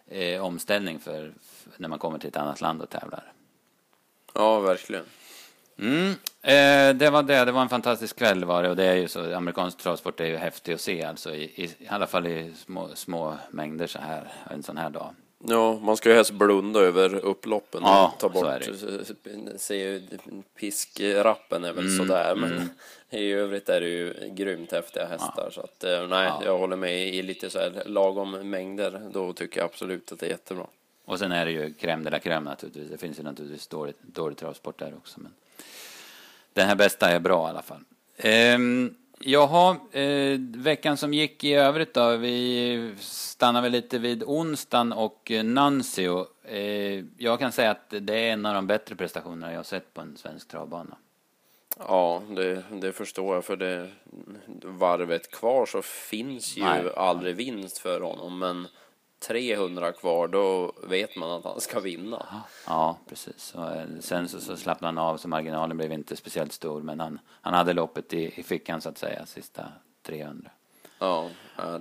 eh, 0.07 0.45
omställning 0.45 0.99
för, 0.99 1.33
för, 1.41 1.81
när 1.81 1.87
man 1.87 1.99
kommer 1.99 2.19
till 2.19 2.29
ett 2.29 2.37
annat 2.37 2.61
land 2.61 2.81
och 2.81 2.89
tävlar. 2.89 3.33
Ja, 4.33 4.59
verkligen. 4.59 5.05
Mm, 5.79 6.09
eh, 6.41 6.97
det 6.97 7.09
var 7.09 7.23
det. 7.23 7.45
Det 7.45 7.51
var 7.51 7.61
en 7.61 7.69
fantastisk 7.69 8.15
kväll 8.15 8.45
var 8.45 8.63
det 8.63 8.69
och 8.69 8.75
det 8.75 8.85
är 8.85 8.95
ju 8.95 9.07
så. 9.07 9.35
Amerikansk 9.35 9.77
travsport 9.77 10.19
är 10.19 10.25
ju 10.25 10.37
häftig 10.37 10.73
att 10.73 10.81
se 10.81 11.03
alltså 11.03 11.35
i, 11.35 11.43
i, 11.43 11.63
i 11.79 11.87
alla 11.87 12.07
fall 12.07 12.27
i 12.27 12.53
små, 12.55 12.89
små 12.95 13.37
mängder 13.51 13.87
så 13.87 13.99
här 13.99 14.33
en 14.51 14.63
sån 14.63 14.77
här 14.77 14.89
dag. 14.89 15.13
Ja, 15.43 15.79
man 15.79 15.97
ska 15.97 16.09
ju 16.09 16.15
helst 16.15 16.31
blunda 16.31 16.79
över 16.79 17.15
upploppen 17.15 17.81
ja, 17.83 18.13
ta 18.19 18.29
bort. 18.29 18.69
Se, 19.57 20.01
piskrappen 20.59 21.63
är 21.63 21.73
väl 21.73 21.85
mm, 21.85 21.97
sådär, 21.97 22.35
men 22.35 22.51
mm. 22.51 22.69
i 23.09 23.31
övrigt 23.31 23.69
är 23.69 23.81
det 23.81 23.87
ju 23.87 24.13
grymt 24.31 24.71
häftiga 24.71 25.05
hästar. 25.05 25.43
Ja. 25.45 25.51
Så 25.51 25.61
att, 25.61 25.83
eh, 25.83 26.07
nej, 26.07 26.27
ja. 26.27 26.41
jag 26.45 26.57
håller 26.57 26.75
med 26.75 27.07
i 27.07 27.21
lite 27.21 27.49
så 27.49 27.59
här 27.59 27.83
lagom 27.85 28.49
mängder. 28.49 29.09
Då 29.13 29.33
tycker 29.33 29.59
jag 29.59 29.65
absolut 29.65 30.11
att 30.11 30.19
det 30.19 30.25
är 30.25 30.29
jättebra. 30.29 30.67
Och 31.05 31.19
sen 31.19 31.31
är 31.31 31.45
det 31.45 31.51
ju 31.51 31.73
crème 31.73 32.03
de 32.03 32.09
la 32.09 32.19
crème 32.19 32.43
naturligtvis. 32.43 32.89
Det 32.89 32.97
finns 32.97 33.19
ju 33.19 33.23
naturligtvis 33.23 33.67
dålig, 33.67 33.95
dålig 34.01 34.37
travsport 34.37 34.79
där 34.79 34.93
också. 34.97 35.19
Men 35.19 35.31
den 36.53 36.67
här 36.67 36.75
bästa 36.75 37.09
är 37.09 37.19
bra 37.19 37.47
i 37.47 37.49
alla 37.49 37.61
fall. 37.61 37.83
Um, 38.55 38.95
Jaha, 39.21 39.77
eh, 39.91 40.39
veckan 40.39 40.97
som 40.97 41.13
gick 41.13 41.43
i 41.43 41.53
övrigt 41.53 41.93
då. 41.93 42.15
Vi 42.15 42.93
stannar 42.99 43.61
väl 43.61 43.71
lite 43.71 43.99
vid 43.99 44.23
onsdagen 44.23 44.93
och 44.93 45.31
Nancio. 45.43 46.25
Eh, 46.43 47.03
jag 47.17 47.39
kan 47.39 47.51
säga 47.51 47.71
att 47.71 47.89
det 47.89 48.15
är 48.15 48.33
en 48.33 48.45
av 48.45 48.53
de 48.53 48.67
bättre 48.67 48.95
prestationerna 48.95 49.51
jag 49.51 49.59
har 49.59 49.63
sett 49.63 49.93
på 49.93 50.01
en 50.01 50.17
svensk 50.17 50.47
travbana. 50.47 50.97
Ja, 51.77 52.21
det, 52.29 52.63
det 52.71 52.91
förstår 52.91 53.35
jag. 53.35 53.45
För 53.45 53.55
det 53.55 53.89
varvet 54.63 55.31
kvar 55.31 55.65
så 55.65 55.81
finns 55.81 56.57
ju 56.57 56.63
Nej. 56.63 56.83
aldrig 56.95 57.35
vinst 57.35 57.77
för 57.77 58.01
honom. 58.01 58.39
Men 58.39 58.67
300 59.19 59.91
kvar, 59.91 60.27
då 60.27 60.73
vet 60.83 61.15
man 61.15 61.31
att 61.31 61.43
han 61.43 61.61
ska 61.61 61.79
vinna. 61.79 62.43
Ja, 62.67 62.97
precis. 63.09 63.53
Och 63.55 63.71
eh, 63.71 63.87
sen 63.99 64.29
så, 64.29 64.41
så 64.41 64.57
slappnade 64.57 64.87
han 64.87 65.09
av, 65.09 65.17
så 65.17 65.27
marginalen 65.27 65.77
blev 65.77 65.91
inte 65.91 66.15
speciellt 66.15 66.53
stor. 66.53 66.81
Men 66.81 66.99
han, 66.99 67.19
han 67.41 67.53
hade 67.53 67.73
loppet 67.73 68.13
i, 68.13 68.39
i 68.39 68.43
fickan 68.43 68.81
så 68.81 68.89
att 68.89 68.97
säga, 68.97 69.25
sista 69.25 69.71
300. 70.03 70.51
Ja, 70.99 71.29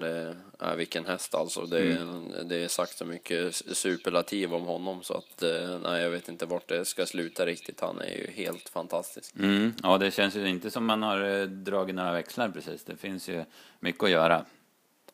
det 0.01 0.37
är 0.59 0.77
vilken 0.77 1.07
häst 1.07 1.35
alltså. 1.35 1.67
Det 1.67 1.79
är, 1.79 1.97
mm. 1.97 2.49
det 2.49 2.57
är 2.57 2.69
sagt 2.69 2.99
så 2.99 3.05
mycket 3.05 3.55
superlativ 3.55 4.55
om 4.55 4.65
honom 4.65 5.03
så 5.03 5.15
att 5.15 5.43
eh, 5.43 5.79
nej, 5.83 6.03
jag 6.03 6.11
vet 6.11 6.29
inte 6.29 6.47
vart 6.47 6.69
det 6.69 6.85
ska 6.85 7.07
sluta 7.07 7.47
riktigt. 7.47 7.81
Han 7.81 8.01
är 8.01 8.17
ju 8.17 8.31
helt 8.31 8.69
fantastisk. 8.69 9.35
Mm. 9.37 9.75
Ja, 9.83 9.99
det 9.99 10.11
känns 10.11 10.37
ju 10.37 10.49
inte 10.49 10.71
som 10.71 10.85
man 10.85 11.03
har 11.03 11.41
eh, 11.41 11.47
dragit 11.47 11.95
några 11.95 12.13
växlar 12.13 12.49
precis. 12.49 12.85
Det 12.85 12.97
finns 12.97 13.29
ju 13.29 13.45
mycket 13.81 14.05
att 14.05 14.11
göra. 14.11 14.45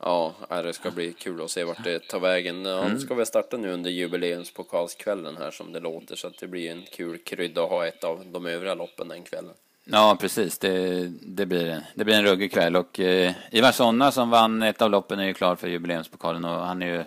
Ja, 0.07 0.35
det 0.49 0.73
ska 0.73 0.91
bli 0.91 1.13
kul 1.13 1.43
att 1.43 1.51
se 1.51 1.65
vart 1.65 1.85
det 1.85 1.99
tar 1.99 2.21
vägen. 2.21 2.67
Han 2.67 2.87
mm. 2.87 3.01
ska 3.01 3.15
väl 3.15 3.27
starta 3.27 3.57
nu 3.57 3.73
under 3.73 3.91
jubileumspokalskvällen 3.91 5.37
här 5.37 5.51
som 5.51 5.73
det 5.73 5.81
låter 5.81 6.17
så 6.17 6.27
att 6.27 6.39
det 6.39 6.47
blir 6.47 6.71
en 6.71 6.83
kul 6.83 7.19
krydda 7.19 7.63
att 7.63 7.71
ha 7.71 7.87
ett 7.87 8.05
av 8.05 8.25
de 8.27 8.47
övriga 8.47 8.75
loppen 8.75 9.09
den 9.09 9.23
kvällen. 9.23 9.55
Ja, 9.85 10.17
precis. 10.21 10.59
Det, 10.59 11.07
det, 11.23 11.47
blir, 11.47 11.81
det 11.95 12.05
blir 12.05 12.15
en 12.15 12.25
ruggig 12.25 12.53
kväll 12.53 12.77
och 12.77 13.01
eh, 13.01 13.33
Ivar 13.51 13.73
Sonna 13.73 14.13
som 14.13 14.31
vann 14.31 14.63
ett 14.63 14.83
av 14.83 14.91
loppen 14.91 15.19
är 15.19 15.25
ju 15.25 15.35
klar 15.35 15.57
för 15.57 15.69
jubileumspokalen 15.69 16.45
och 16.45 16.67
han 16.67 16.83
är 16.83 16.87
ju, 16.87 17.05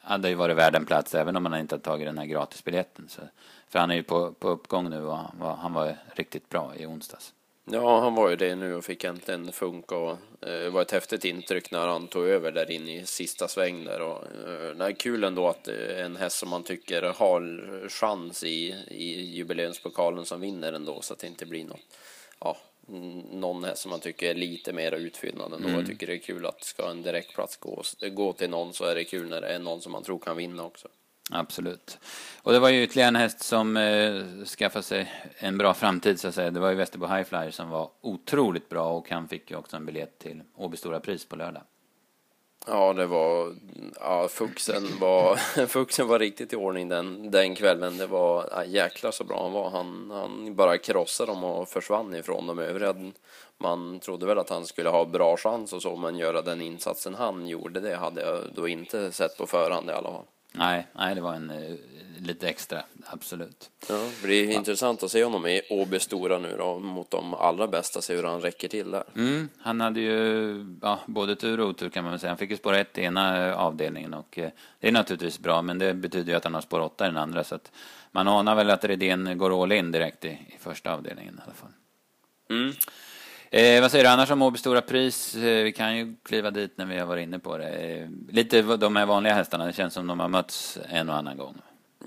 hade 0.00 0.28
ju 0.28 0.34
varit 0.34 0.56
värd 0.56 0.74
en 0.74 0.86
plats 0.86 1.14
även 1.14 1.36
om 1.36 1.46
han 1.46 1.60
inte 1.60 1.74
har 1.74 1.80
tagit 1.80 2.06
den 2.06 2.18
här 2.18 2.26
gratisbiljetten. 2.26 3.08
Så, 3.08 3.20
för 3.68 3.78
han 3.78 3.90
är 3.90 3.94
ju 3.94 4.02
på, 4.02 4.32
på 4.32 4.48
uppgång 4.48 4.90
nu 4.90 5.04
och 5.04 5.16
han 5.16 5.36
var, 5.38 5.56
han 5.56 5.72
var 5.72 5.96
riktigt 6.14 6.48
bra 6.48 6.72
i 6.76 6.86
onsdags. 6.86 7.32
Ja, 7.70 8.00
han 8.00 8.14
var 8.14 8.30
ju 8.30 8.36
det 8.36 8.54
nu 8.54 8.74
och 8.74 8.84
fick 8.84 9.04
äntligen 9.04 9.52
funka 9.52 9.96
och 9.96 10.10
eh, 10.10 10.16
det 10.40 10.70
var 10.70 10.82
ett 10.82 10.90
häftigt 10.90 11.24
intryck 11.24 11.70
när 11.70 11.86
han 11.86 12.08
tog 12.08 12.26
över 12.26 12.52
där 12.52 12.70
inne 12.70 12.96
i 12.96 13.06
sista 13.06 13.48
sväng 13.48 13.84
där 13.84 14.00
och 14.00 14.24
eh, 14.24 14.76
det 14.76 14.84
är 14.84 14.92
kul 14.92 15.24
ändå 15.24 15.48
att 15.48 15.68
är 15.68 16.04
en 16.04 16.16
häst 16.16 16.38
som 16.38 16.48
man 16.48 16.62
tycker 16.62 17.02
har 17.02 17.88
chans 17.88 18.44
i, 18.44 18.74
i 18.88 19.20
jubileumspokalen 19.20 20.24
som 20.24 20.40
vinner 20.40 20.72
ändå 20.72 21.00
så 21.00 21.12
att 21.12 21.18
det 21.18 21.26
inte 21.26 21.46
blir 21.46 21.64
något, 21.64 21.96
ja, 22.40 22.56
någon 23.32 23.64
häst 23.64 23.82
som 23.82 23.90
man 23.90 24.00
tycker 24.00 24.30
är 24.30 24.34
lite 24.34 24.72
mer 24.72 24.92
utfyllnad 24.92 25.52
ändå. 25.52 25.68
Mm. 25.68 25.80
Jag 25.80 25.86
tycker 25.86 26.06
det 26.06 26.14
är 26.14 26.18
kul 26.18 26.46
att 26.46 26.64
ska 26.64 26.90
en 26.90 27.02
direktplats 27.02 27.56
gå, 27.56 27.82
gå 28.12 28.32
till 28.32 28.50
någon 28.50 28.72
så 28.72 28.84
är 28.84 28.94
det 28.94 29.04
kul 29.04 29.28
när 29.28 29.40
det 29.40 29.48
är 29.48 29.58
någon 29.58 29.80
som 29.80 29.92
man 29.92 30.02
tror 30.02 30.18
kan 30.18 30.36
vinna 30.36 30.64
också. 30.64 30.88
Absolut. 31.30 31.98
Och 32.42 32.52
det 32.52 32.58
var 32.58 32.68
ju 32.68 32.82
ytterligare 32.82 33.08
en 33.08 33.16
häst 33.16 33.42
som 33.42 33.76
eh, 33.76 34.44
skaffade 34.44 34.82
sig 34.82 35.12
en 35.38 35.58
bra 35.58 35.74
framtid 35.74 36.20
så 36.20 36.28
att 36.28 36.34
säga. 36.34 36.50
Det 36.50 36.60
var 36.60 36.70
ju 36.70 36.76
Västerbo 36.76 37.06
Highflyer 37.06 37.50
som 37.50 37.70
var 37.70 37.90
otroligt 38.00 38.68
bra 38.68 38.88
och 38.88 39.10
han 39.10 39.28
fick 39.28 39.50
ju 39.50 39.56
också 39.56 39.76
en 39.76 39.86
biljett 39.86 40.18
till 40.18 40.42
Åby 40.56 40.76
Stora 40.76 41.00
Pris 41.00 41.28
på 41.28 41.36
lördag. 41.36 41.62
Ja, 42.68 42.92
det 42.92 43.06
var, 43.06 43.54
ja, 44.00 44.28
Fuxen 44.28 44.86
var, 45.00 45.36
Fuxen 45.66 46.08
var 46.08 46.18
riktigt 46.18 46.52
i 46.52 46.56
ordning 46.56 46.88
den, 46.88 47.30
den 47.30 47.54
kvällen. 47.54 47.98
Det 47.98 48.06
var, 48.06 48.48
ja, 48.50 48.64
jäklar 48.64 49.10
så 49.10 49.24
bra 49.24 49.42
han 49.42 49.52
var. 49.52 49.70
Han, 49.70 50.10
han 50.10 50.54
bara 50.54 50.78
krossade 50.78 51.32
dem 51.32 51.44
och 51.44 51.68
försvann 51.68 52.14
ifrån 52.14 52.46
de 52.46 52.58
övriga. 52.58 52.94
Man 53.58 54.00
trodde 54.00 54.26
väl 54.26 54.38
att 54.38 54.50
han 54.50 54.66
skulle 54.66 54.88
ha 54.88 55.04
bra 55.04 55.36
chans 55.36 55.72
och 55.72 55.82
så, 55.82 55.96
men 55.96 56.18
göra 56.18 56.42
den 56.42 56.60
insatsen 56.60 57.14
han 57.14 57.46
gjorde, 57.46 57.80
det 57.80 57.96
hade 57.96 58.22
jag 58.22 58.38
då 58.54 58.68
inte 58.68 59.12
sett 59.12 59.38
på 59.38 59.46
förhand 59.46 59.90
i 59.90 59.92
alla 59.92 60.10
fall. 60.10 60.26
Nej, 60.52 60.86
nej, 60.92 61.14
det 61.14 61.20
var 61.20 61.34
en 61.34 61.50
uh, 61.50 61.76
lite 62.18 62.48
extra, 62.48 62.82
absolut. 63.06 63.70
Ja, 63.88 63.94
det 63.94 64.26
blir 64.26 64.50
ja. 64.50 64.52
intressant 64.58 65.02
att 65.02 65.10
se 65.10 65.24
honom 65.24 65.46
i 65.46 65.62
Åby 65.70 65.98
Stora 65.98 66.38
nu 66.38 66.54
då, 66.58 66.78
mot 66.78 67.10
de 67.10 67.34
allra 67.34 67.66
bästa, 67.66 68.02
se 68.02 68.16
hur 68.16 68.22
han 68.22 68.40
räcker 68.40 68.68
till 68.68 68.90
där. 68.90 69.04
Mm, 69.16 69.48
han 69.58 69.80
hade 69.80 70.00
ju 70.00 70.76
ja, 70.82 71.00
både 71.06 71.36
tur 71.36 71.60
och 71.60 71.68
otur 71.68 71.88
kan 71.88 72.04
man 72.04 72.12
väl 72.12 72.20
säga. 72.20 72.30
Han 72.30 72.38
fick 72.38 72.50
ju 72.50 72.56
spår 72.56 72.74
ett 72.74 72.98
i 72.98 73.02
ena 73.02 73.54
avdelningen 73.54 74.14
och 74.14 74.38
uh, 74.38 74.48
det 74.80 74.88
är 74.88 74.92
naturligtvis 74.92 75.38
bra, 75.38 75.62
men 75.62 75.78
det 75.78 75.94
betyder 75.94 76.32
ju 76.32 76.36
att 76.36 76.44
han 76.44 76.54
har 76.54 76.60
spår 76.60 76.80
åtta 76.80 77.04
i 77.04 77.08
den 77.08 77.16
andra, 77.16 77.44
så 77.44 77.54
att 77.54 77.72
man 78.12 78.28
anar 78.28 78.54
väl 78.54 78.70
att 78.70 78.84
Redén 78.84 79.38
går 79.38 79.62
all 79.62 79.72
in 79.72 79.92
direkt 79.92 80.24
i, 80.24 80.28
i 80.28 80.56
första 80.60 80.92
avdelningen 80.92 81.34
i 81.34 81.42
alla 81.44 81.54
fall. 81.54 81.72
Mm. 82.50 82.72
Eh, 83.56 83.80
vad 83.80 83.90
säger 83.90 84.04
du 84.04 84.10
annars 84.10 84.30
om 84.30 84.42
Åby 84.42 84.58
Stora 84.58 84.82
Pris? 84.82 85.34
Eh, 85.34 85.64
vi 85.64 85.72
kan 85.72 85.96
ju 85.96 86.16
kliva 86.22 86.50
dit 86.50 86.78
när 86.78 86.86
vi 86.86 86.98
har 86.98 87.06
varit 87.06 87.22
inne 87.22 87.38
på 87.38 87.58
det. 87.58 87.68
Eh, 87.68 88.08
lite 88.28 88.62
de 88.62 88.96
här 88.96 89.06
vanliga 89.06 89.34
hästarna, 89.34 89.66
det 89.66 89.72
känns 89.72 89.94
som 89.94 90.06
de 90.06 90.20
har 90.20 90.28
mötts 90.28 90.78
en 90.88 91.08
och 91.08 91.16
annan 91.16 91.36
gång. 91.36 91.54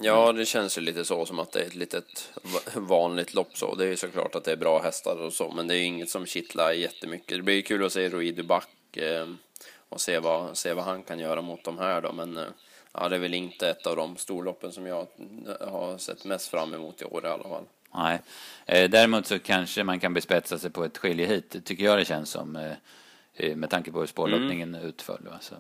Ja, 0.02 0.32
det 0.32 0.46
känns 0.46 0.78
ju 0.78 0.82
lite 0.82 1.06
så 1.06 1.26
som 1.26 1.40
att 1.40 1.52
det 1.52 1.60
är 1.60 1.66
ett 1.66 1.76
litet 1.76 2.34
vanligt 2.76 3.34
lopp 3.34 3.58
så. 3.58 3.76
Det 3.76 3.84
är 3.84 3.88
ju 3.88 3.96
såklart 3.96 4.36
att 4.36 4.44
det 4.44 4.52
är 4.52 4.58
bra 4.58 4.82
hästar 4.82 5.16
och 5.22 5.34
så, 5.34 5.52
men 5.52 5.68
det 5.68 5.74
är 5.74 5.78
ju 5.78 5.84
inget 5.84 6.10
som 6.10 6.26
kittlar 6.26 6.72
jättemycket. 6.72 7.38
Det 7.38 7.44
blir 7.44 7.56
ju 7.56 7.62
kul 7.62 7.86
att 7.86 7.94
se 7.94 8.10
Rui 8.10 8.44
Back 8.44 8.98
eh, 8.98 9.28
och 9.90 10.02
se 10.02 10.20
vad, 10.20 10.58
se 10.58 10.74
vad 10.74 10.84
han 10.86 11.04
kan 11.04 11.20
göra 11.20 11.42
mot 11.42 11.64
de 11.64 11.78
här 11.78 12.02
då, 12.02 12.14
men 12.14 12.38
eh, 12.38 12.44
ja, 12.94 13.10
det 13.10 13.16
är 13.16 13.20
väl 13.20 13.34
inte 13.34 13.70
ett 13.70 13.88
av 13.88 13.96
de 13.96 14.18
storloppen 14.18 14.72
som 14.72 14.86
jag 14.86 15.08
har 15.62 15.98
sett 15.98 16.26
mest 16.26 16.48
fram 16.48 16.74
emot 16.74 17.02
i 17.02 17.06
år 17.06 17.26
i 17.26 17.30
alla 17.30 17.50
fall. 17.50 17.64
Nej, 17.94 18.22
eh, 18.66 18.90
däremot 18.90 19.26
så 19.26 19.40
kanske 19.40 19.84
man 19.84 20.00
kan 20.00 20.14
bespetsa 20.14 20.58
sig 20.58 20.70
på 20.70 20.84
ett 20.84 20.98
skiljehit, 20.98 21.66
tycker 21.66 21.84
jag 21.84 21.98
det 21.98 22.06
känns 22.06 22.30
som, 22.30 22.56
eh, 22.56 22.72
eh 23.34 23.56
med 23.56 23.70
tanke 23.70 23.92
på 23.92 24.00
hur 24.00 24.08
spårloppningen 24.08 24.76
mm. 24.76 24.88
utföll. 24.88 25.28
Alltså. 25.34 25.56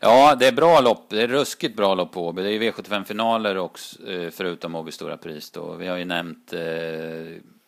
Ja, 0.00 0.34
det 0.34 0.46
är 0.46 0.52
bra 0.52 0.80
lopp. 0.80 1.06
Det 1.08 1.22
är 1.22 1.28
ruskigt 1.28 1.76
bra 1.76 1.94
lopp 1.94 2.12
på 2.12 2.26
Åby. 2.26 2.42
Det 2.42 2.52
är 2.52 2.72
V75-finaler 2.72 3.56
också, 3.56 3.98
förutom 4.30 4.74
Åby 4.74 4.92
Stora 4.92 5.16
Pris 5.16 5.50
då. 5.50 5.74
Vi 5.74 5.86
har 5.86 5.96
ju 5.96 6.04
nämnt, 6.04 6.52
eh, 6.52 6.60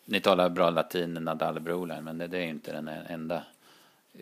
ni 0.05 0.21
talar 0.23 0.49
bra 0.49 0.71
latin, 0.71 1.15
Nadal 1.15 1.61
Broline, 1.61 2.05
men 2.05 2.19
det, 2.19 2.27
det 2.27 2.39
är 2.39 2.47
inte 2.47 2.73
den 2.73 2.89
enda 2.89 3.43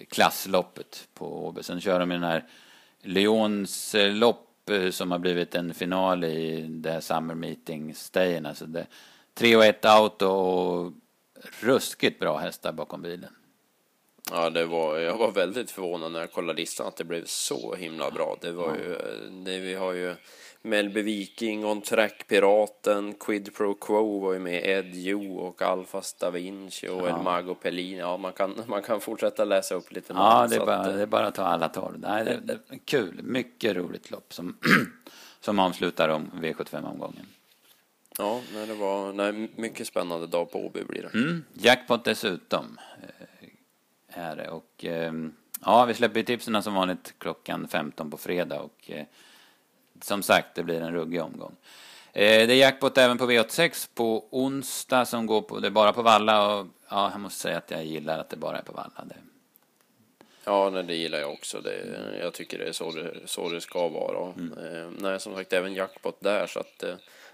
klassloppet 0.08 1.08
på 1.14 1.46
Åby. 1.46 1.62
Sen 1.62 1.80
kör 1.80 2.00
de 2.00 2.10
ju 2.10 2.16
den 2.16 2.30
här 2.30 2.44
Lyons 3.02 3.96
lopp 3.98 4.49
Eh, 4.70 4.90
som 4.90 5.10
har 5.10 5.18
blivit 5.18 5.54
en 5.54 5.74
final 5.74 6.24
i 6.24 6.66
det 6.68 6.90
här 6.90 7.00
Summer 7.00 7.34
Meeting-stayen. 7.34 8.46
Alltså 8.46 8.66
det, 8.66 8.86
3 9.34 9.56
och 9.56 9.64
1 9.64 9.84
auto 9.84 10.26
och 10.26 10.92
ruskigt 11.60 12.18
bra 12.18 12.38
hästar 12.38 12.72
bakom 12.72 13.02
bilen. 13.02 13.30
Ja, 14.30 14.50
det 14.50 14.66
var, 14.66 14.98
jag 14.98 15.18
var 15.18 15.32
väldigt 15.32 15.70
förvånad 15.70 16.12
när 16.12 16.20
jag 16.20 16.32
kollade 16.32 16.60
listan 16.60 16.86
att 16.86 16.96
det 16.96 17.04
blev 17.04 17.24
så 17.24 17.74
himla 17.74 18.10
bra. 18.10 18.36
Det 18.40 18.52
var 18.52 18.76
ju, 18.76 18.92
eh, 18.92 19.32
det, 19.44 19.58
vi 19.58 19.74
har 19.74 19.92
ju 19.92 20.14
Melby 20.62 21.02
Viking, 21.02 21.64
On 21.64 21.82
Track 21.82 22.26
Piraten, 22.28 23.14
Quid 23.14 23.54
Pro 23.54 23.74
Quo 23.74 24.18
var 24.18 24.32
ju 24.32 24.38
med, 24.38 24.62
Ed 24.64 24.90
Jo 24.94 25.38
och 25.38 25.62
Alfas 25.62 26.14
Da 26.14 26.30
Vinci 26.30 26.88
och 26.88 27.08
ja. 27.08 27.16
El 27.16 27.22
Mago 27.22 27.54
Pellini. 27.54 27.98
Ja, 27.98 28.16
man 28.16 28.32
kan, 28.32 28.62
man 28.66 28.82
kan 28.82 29.00
fortsätta 29.00 29.44
läsa 29.44 29.74
upp 29.74 29.92
lite 29.92 30.12
Ja, 30.12 30.46
det 30.50 30.56
är, 30.56 30.66
bara, 30.66 30.76
att, 30.76 30.84
det 30.84 31.02
är 31.02 31.06
bara 31.06 31.26
att 31.26 31.34
ta 31.34 31.44
alla 31.44 31.68
tolv. 31.68 31.98
Nej, 31.98 32.24
det, 32.24 32.40
det, 32.44 32.58
kul, 32.84 33.20
mycket 33.22 33.76
roligt 33.76 34.10
lopp 34.10 34.32
som, 34.32 34.56
som 35.40 35.58
avslutar 35.58 36.08
om 36.08 36.30
V75-omgången. 36.34 37.26
Ja, 38.18 38.40
nej, 38.54 38.66
det 38.66 38.74
var 38.74 39.12
nej, 39.12 39.50
mycket 39.56 39.86
spännande 39.86 40.26
dag 40.26 40.50
på 40.50 40.66
Åby 40.66 40.84
blir 40.84 41.02
det. 41.02 41.18
Mm, 41.18 41.44
jackpot 41.52 42.04
dessutom 42.04 42.78
är 44.08 44.36
det. 44.36 44.48
Och 44.48 44.84
eh, 44.84 45.12
ja, 45.64 45.84
vi 45.84 45.94
släpper 45.94 46.22
tipsen 46.22 46.62
som 46.62 46.74
vanligt 46.74 47.14
klockan 47.18 47.68
15 47.68 48.10
på 48.10 48.16
fredag 48.16 48.60
och 48.60 48.90
eh, 48.90 49.04
som 50.00 50.22
sagt, 50.22 50.54
det 50.54 50.62
blir 50.62 50.80
en 50.80 50.94
ruggig 50.94 51.22
omgång. 51.22 51.56
Eh, 52.12 52.46
det 52.46 52.54
är 52.54 52.56
jackpot 52.56 52.98
även 52.98 53.18
på 53.18 53.30
V86 53.30 53.88
på 53.94 54.28
onsdag 54.30 55.04
som 55.04 55.26
går 55.26 55.42
på, 55.42 55.58
det 55.58 55.68
är 55.68 55.70
bara 55.70 55.92
på 55.92 56.02
Valla 56.02 56.56
och 56.56 56.66
ja, 56.88 57.10
jag 57.10 57.20
måste 57.20 57.40
säga 57.40 57.58
att 57.58 57.70
jag 57.70 57.84
gillar 57.84 58.18
att 58.18 58.30
det 58.30 58.36
bara 58.36 58.58
är 58.58 58.62
på 58.62 58.72
Valla. 58.72 59.04
Det... 59.04 59.16
Ja, 60.44 60.70
nej, 60.70 60.82
det 60.82 60.94
gillar 60.94 61.18
jag 61.18 61.32
också. 61.32 61.60
Det, 61.60 61.84
jag 62.20 62.32
tycker 62.32 62.58
det 62.58 62.64
är 62.64 62.72
så 62.72 62.90
det, 62.90 63.14
så 63.24 63.48
det 63.48 63.60
ska 63.60 63.88
vara. 63.88 64.32
Mm. 64.32 64.58
Eh, 64.58 64.90
nej, 64.98 65.20
som 65.20 65.34
sagt, 65.34 65.52
även 65.52 65.74
jackpot 65.74 66.20
där 66.20 66.46
så 66.46 66.60
att 66.60 66.82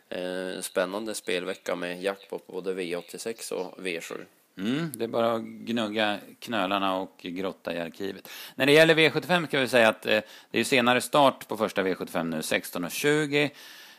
eh, 0.09 0.61
spännande 0.61 1.15
spelvecka 1.15 1.77
med 1.77 2.03
jackpot 2.03 2.47
både 2.47 2.75
V86 2.75 3.53
och 3.53 3.79
V7. 3.79 4.25
Mm, 4.59 4.93
det 4.95 5.05
är 5.05 5.09
bara 5.09 5.33
att 5.33 5.43
gnugga 5.43 6.19
knölarna 6.39 6.97
och 6.97 7.17
grotta 7.23 7.75
i 7.75 7.81
arkivet. 7.81 8.29
När 8.55 8.67
det 8.67 8.73
gäller 8.73 8.95
V75 8.95 9.47
kan 9.47 9.61
vi 9.61 9.69
säga 9.69 9.89
att 9.89 10.07
eh, 10.07 10.21
det 10.51 10.61
är 10.61 10.65
senare 10.65 11.01
start 11.01 11.49
på 11.49 11.57
första 11.57 11.83
V75 11.83 12.25
nu, 12.25 12.41
16.20. 12.41 13.51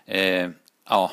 Eh, 0.06 0.50
ja, 0.90 1.12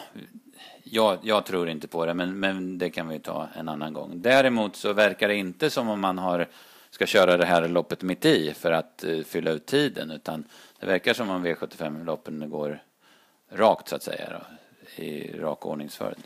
jag, 0.83 1.19
jag, 1.23 1.47
tror 1.47 1.69
inte 1.69 1.89
på 1.89 2.07
det, 2.07 2.15
men, 2.15 2.41
men 2.41 2.79
det 2.79 2.91
kan 2.91 3.09
vi 3.09 3.19
ta 3.19 3.49
en 3.57 3.69
annan 3.69 3.93
gång. 3.93 4.11
Däremot 4.15 4.77
så 4.77 4.93
verkar 4.93 5.29
det 5.29 5.37
inte 5.37 5.71
som 5.71 5.89
om 5.89 6.01
man 6.01 6.19
har, 6.19 6.49
ska 6.91 7.07
köra 7.07 7.37
det 7.37 7.47
här 7.47 7.69
loppet 7.69 8.03
mitt 8.03 8.25
i 8.25 8.55
för 8.55 8.73
att 8.73 9.05
eh, 9.05 9.23
fylla 9.23 9.51
ut 9.51 9.67
tiden, 9.67 10.11
utan 10.11 10.45
det 10.81 10.87
verkar 10.87 11.15
som 11.15 11.31
om 11.31 11.47
V75-loppen 11.47 12.51
går 12.51 12.83
rakt 13.51 13.89
så 13.89 13.97
att 13.97 14.03
säga, 14.03 14.29
då, 14.31 14.47
i 15.03 15.39
rak 15.39 15.67
ordningsföljd. 15.67 16.23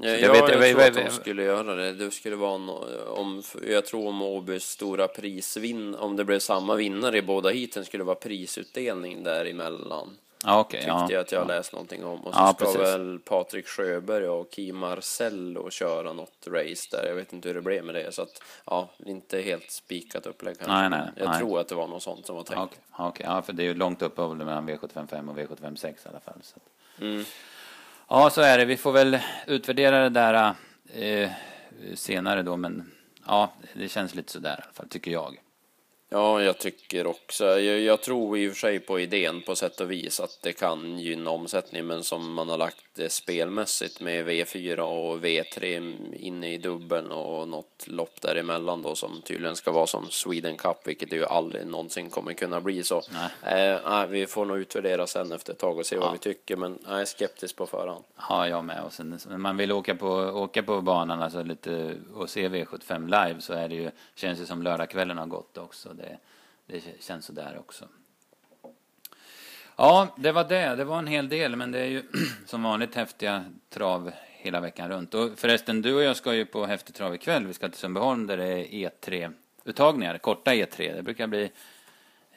Ja, 0.00 0.08
jag, 0.08 0.32
vet, 0.32 0.48
jag, 0.48 0.68
jag 0.68 0.76
tror 0.76 1.02
att 1.02 1.06
de 1.06 1.10
skulle 1.10 1.42
göra 1.42 1.74
det. 1.74 1.92
Det 1.92 2.10
skulle 2.10 2.36
vara 2.36 2.58
no, 2.58 2.84
om, 3.08 3.42
jag 3.68 3.86
tror 3.86 4.08
om 4.08 4.22
Åbys 4.22 4.64
stora 4.64 5.08
prisvinn, 5.08 5.94
om 5.94 6.16
det 6.16 6.24
blev 6.24 6.38
samma 6.38 6.74
vinnare 6.74 7.18
i 7.18 7.22
båda 7.22 7.50
heaten 7.50 7.84
skulle 7.84 8.00
det 8.00 8.06
vara 8.06 8.16
prisutdelning 8.16 9.22
däremellan. 9.22 10.16
Ja, 10.44 10.60
okay, 10.60 10.80
Tyckte 10.80 10.90
ja, 10.90 11.06
jag 11.10 11.20
att 11.20 11.32
jag 11.32 11.42
ja. 11.42 11.46
läst 11.46 11.72
någonting 11.72 12.04
om. 12.04 12.20
Och 12.20 12.34
så 12.34 12.40
ja, 12.40 12.54
ska 12.54 12.64
precis. 12.64 12.80
väl 12.80 13.18
Patrik 13.18 13.66
Sjöberg 13.66 14.28
och 14.28 14.50
Kim 14.50 14.76
Marcello 14.76 15.70
köra 15.70 16.12
något 16.12 16.46
race 16.46 16.88
där. 16.90 17.06
Jag 17.08 17.14
vet 17.14 17.32
inte 17.32 17.48
hur 17.48 17.54
det 17.54 17.62
blev 17.62 17.84
med 17.84 17.94
det. 17.94 18.14
Så 18.14 18.22
att, 18.22 18.42
ja, 18.66 18.88
inte 19.06 19.40
helt 19.40 19.70
spikat 19.70 20.26
upplägg 20.26 20.58
kanske. 20.58 20.74
Nej, 20.74 20.90
nej, 20.90 21.08
jag 21.16 21.28
nej. 21.28 21.38
tror 21.38 21.60
att 21.60 21.68
det 21.68 21.74
var 21.74 21.86
något 21.86 22.02
sånt 22.02 22.26
som 22.26 22.36
var 22.36 22.42
tänkt. 22.42 22.80
Okej, 22.92 23.08
okay, 23.08 23.26
ja, 23.26 23.42
för 23.42 23.52
det 23.52 23.62
är 23.62 23.66
ju 23.66 23.74
långt 23.74 24.02
uppehåll 24.02 24.36
mellan 24.36 24.68
V755 24.68 25.30
och 25.30 25.38
V756 25.38 25.86
i 25.86 25.94
alla 26.08 26.20
fall. 26.20 26.40
Så. 26.42 26.60
Mm. 27.04 27.24
Ja, 28.10 28.30
så 28.30 28.40
är 28.40 28.58
det. 28.58 28.64
Vi 28.64 28.76
får 28.76 28.92
väl 28.92 29.18
utvärdera 29.46 29.98
det 30.02 30.08
där 30.08 30.54
eh, 30.94 31.30
senare 31.94 32.42
då, 32.42 32.56
men 32.56 32.90
ja, 33.26 33.52
det 33.74 33.88
känns 33.88 34.14
lite 34.14 34.32
sådär 34.32 34.50
i 34.58 34.62
alla 34.62 34.72
fall, 34.72 34.88
tycker 34.88 35.10
jag. 35.10 35.36
Ja, 36.10 36.42
jag 36.42 36.58
tycker 36.58 37.06
också. 37.06 37.44
Jag, 37.44 37.80
jag, 37.80 38.00
tror 38.00 38.38
i 38.38 38.48
och 38.48 38.52
för 38.52 38.58
sig 38.58 38.80
på 38.80 39.00
idén 39.00 39.42
på 39.42 39.56
sätt 39.56 39.80
och 39.80 39.90
vis 39.90 40.20
att 40.20 40.38
det 40.42 40.52
kan 40.52 40.98
gynna 40.98 41.30
omsättning, 41.30 41.86
men 41.86 42.04
som 42.04 42.32
man 42.32 42.48
har 42.48 42.58
lagt 42.58 42.84
det 42.94 43.12
spelmässigt 43.12 44.00
med 44.00 44.28
V4 44.28 44.78
och 44.78 45.24
V3 45.24 45.94
inne 46.16 46.52
i 46.52 46.58
dubbeln 46.58 47.10
och 47.10 47.48
något 47.48 47.84
lopp 47.86 48.20
däremellan 48.20 48.82
då 48.82 48.94
som 48.94 49.22
tydligen 49.22 49.56
ska 49.56 49.72
vara 49.72 49.86
som 49.86 50.06
Sweden 50.10 50.56
Cup, 50.56 50.76
vilket 50.84 51.10
det 51.10 51.16
ju 51.16 51.24
aldrig 51.24 51.66
någonsin 51.66 52.10
kommer 52.10 52.32
kunna 52.32 52.60
bli 52.60 52.82
så. 52.82 53.02
Nej. 53.42 53.72
Eh, 53.72 54.06
vi 54.06 54.26
får 54.26 54.44
nog 54.44 54.58
utvärdera 54.58 55.06
sen 55.06 55.32
efter 55.32 55.52
ett 55.52 55.58
tag 55.58 55.78
och 55.78 55.86
se 55.86 55.96
ja. 55.96 56.00
vad 56.00 56.12
vi 56.12 56.18
tycker, 56.18 56.56
men 56.56 56.78
jag 56.86 57.00
är 57.00 57.04
skeptisk 57.04 57.56
på 57.56 57.66
förhand. 57.66 58.04
Ja, 58.28 58.48
jag 58.48 58.64
med. 58.64 58.82
Och 58.84 58.92
sen, 58.92 59.18
man 59.28 59.56
vill 59.56 59.72
åka 59.72 59.94
på, 59.94 60.08
åka 60.16 60.62
på 60.62 60.80
banan 60.80 61.22
alltså 61.22 61.42
lite, 61.42 61.94
och 62.14 62.30
se 62.30 62.48
V75 62.48 63.04
live 63.04 63.40
så 63.40 63.52
är 63.52 63.68
det 63.68 63.74
ju, 63.74 63.90
känns 64.14 64.38
det 64.38 64.46
som 64.46 64.62
lördagskvällen 64.62 65.18
har 65.18 65.26
gått 65.26 65.58
också 65.58 65.88
det, 65.98 66.18
det 66.66 67.02
känns 67.02 67.24
sådär 67.24 67.56
också. 67.58 67.88
Ja, 69.76 70.14
det 70.16 70.32
var 70.32 70.44
det. 70.44 70.74
Det 70.74 70.84
var 70.84 70.98
en 70.98 71.06
hel 71.06 71.28
del, 71.28 71.56
men 71.56 71.72
det 71.72 71.78
är 71.78 71.86
ju 71.86 72.02
som 72.46 72.62
vanligt 72.62 72.94
häftiga 72.94 73.44
trav 73.68 74.12
hela 74.26 74.60
veckan 74.60 74.88
runt. 74.88 75.14
Och 75.14 75.38
förresten, 75.38 75.82
du 75.82 75.94
och 75.94 76.02
jag 76.02 76.16
ska 76.16 76.34
ju 76.34 76.46
på 76.46 76.66
häftig 76.66 76.94
trav 76.94 77.14
ikväll. 77.14 77.46
Vi 77.46 77.54
ska 77.54 77.68
till 77.68 77.78
Sundbyholm 77.78 78.26
där 78.26 78.36
det 78.36 78.74
är 78.74 78.90
E3-uttagningar, 78.90 80.18
korta 80.18 80.54
E3. 80.54 80.94
Det 80.94 81.02
brukar 81.02 81.26
bli 81.26 81.50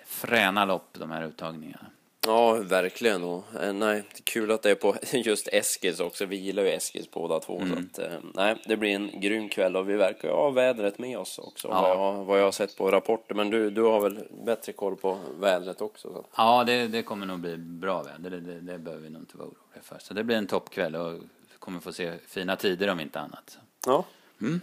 fräna 0.05 0.65
lopp, 0.65 0.95
de 0.99 1.11
här 1.11 1.23
uttagningarna. 1.23 1.85
Ja, 2.27 2.53
verkligen. 2.53 3.23
Och, 3.23 3.43
eh, 3.61 3.73
nej, 3.73 4.03
kul 4.23 4.51
att 4.51 4.61
det 4.61 4.71
är 4.71 4.75
på 4.75 4.95
just 5.11 5.47
Eskils 5.47 5.99
också. 5.99 6.25
Vi 6.25 6.35
gillar 6.35 6.63
ju 6.63 6.69
Eskils 6.69 7.11
båda 7.11 7.39
två. 7.39 7.59
Mm. 7.59 7.89
Så 7.93 8.01
att, 8.01 8.11
eh, 8.11 8.19
nej, 8.33 8.55
det 8.65 8.77
blir 8.77 8.95
en 8.95 9.21
grym 9.21 9.49
kväll 9.49 9.75
och 9.75 9.89
vi 9.89 9.95
verkar 9.95 10.29
ha 10.29 10.49
vädret 10.49 10.99
med 10.99 11.17
oss 11.17 11.39
också. 11.39 11.67
Ja. 11.67 11.81
Vad, 11.81 11.89
jag, 11.89 12.25
vad 12.25 12.39
jag 12.39 12.43
har 12.43 12.51
sett 12.51 12.77
på 12.77 12.91
rapporter. 12.91 13.35
Men 13.35 13.49
du, 13.49 13.69
du 13.69 13.81
har 13.81 14.01
väl 14.01 14.27
bättre 14.45 14.73
koll 14.73 14.95
på 14.95 15.17
vädret 15.39 15.81
också? 15.81 16.13
Så. 16.13 16.25
Ja, 16.37 16.63
det, 16.63 16.87
det 16.87 17.03
kommer 17.03 17.25
nog 17.25 17.39
bli 17.39 17.57
bra 17.57 18.03
väder. 18.03 18.29
Det, 18.29 18.39
det, 18.39 18.59
det 18.59 18.77
behöver 18.77 19.03
vi 19.03 19.09
nog 19.09 19.21
inte 19.21 19.37
vara 19.37 19.47
oroliga 19.47 19.81
för. 19.81 19.97
Så 19.99 20.13
det 20.13 20.23
blir 20.23 20.37
en 20.37 20.47
toppkväll 20.47 20.95
och 20.95 21.13
vi 21.13 21.57
kommer 21.59 21.79
få 21.79 21.93
se 21.93 22.13
fina 22.27 22.55
tider 22.55 22.89
om 22.89 22.99
inte 22.99 23.19
annat. 23.19 23.57
Ja. 23.85 24.05
Mm. 24.41 24.61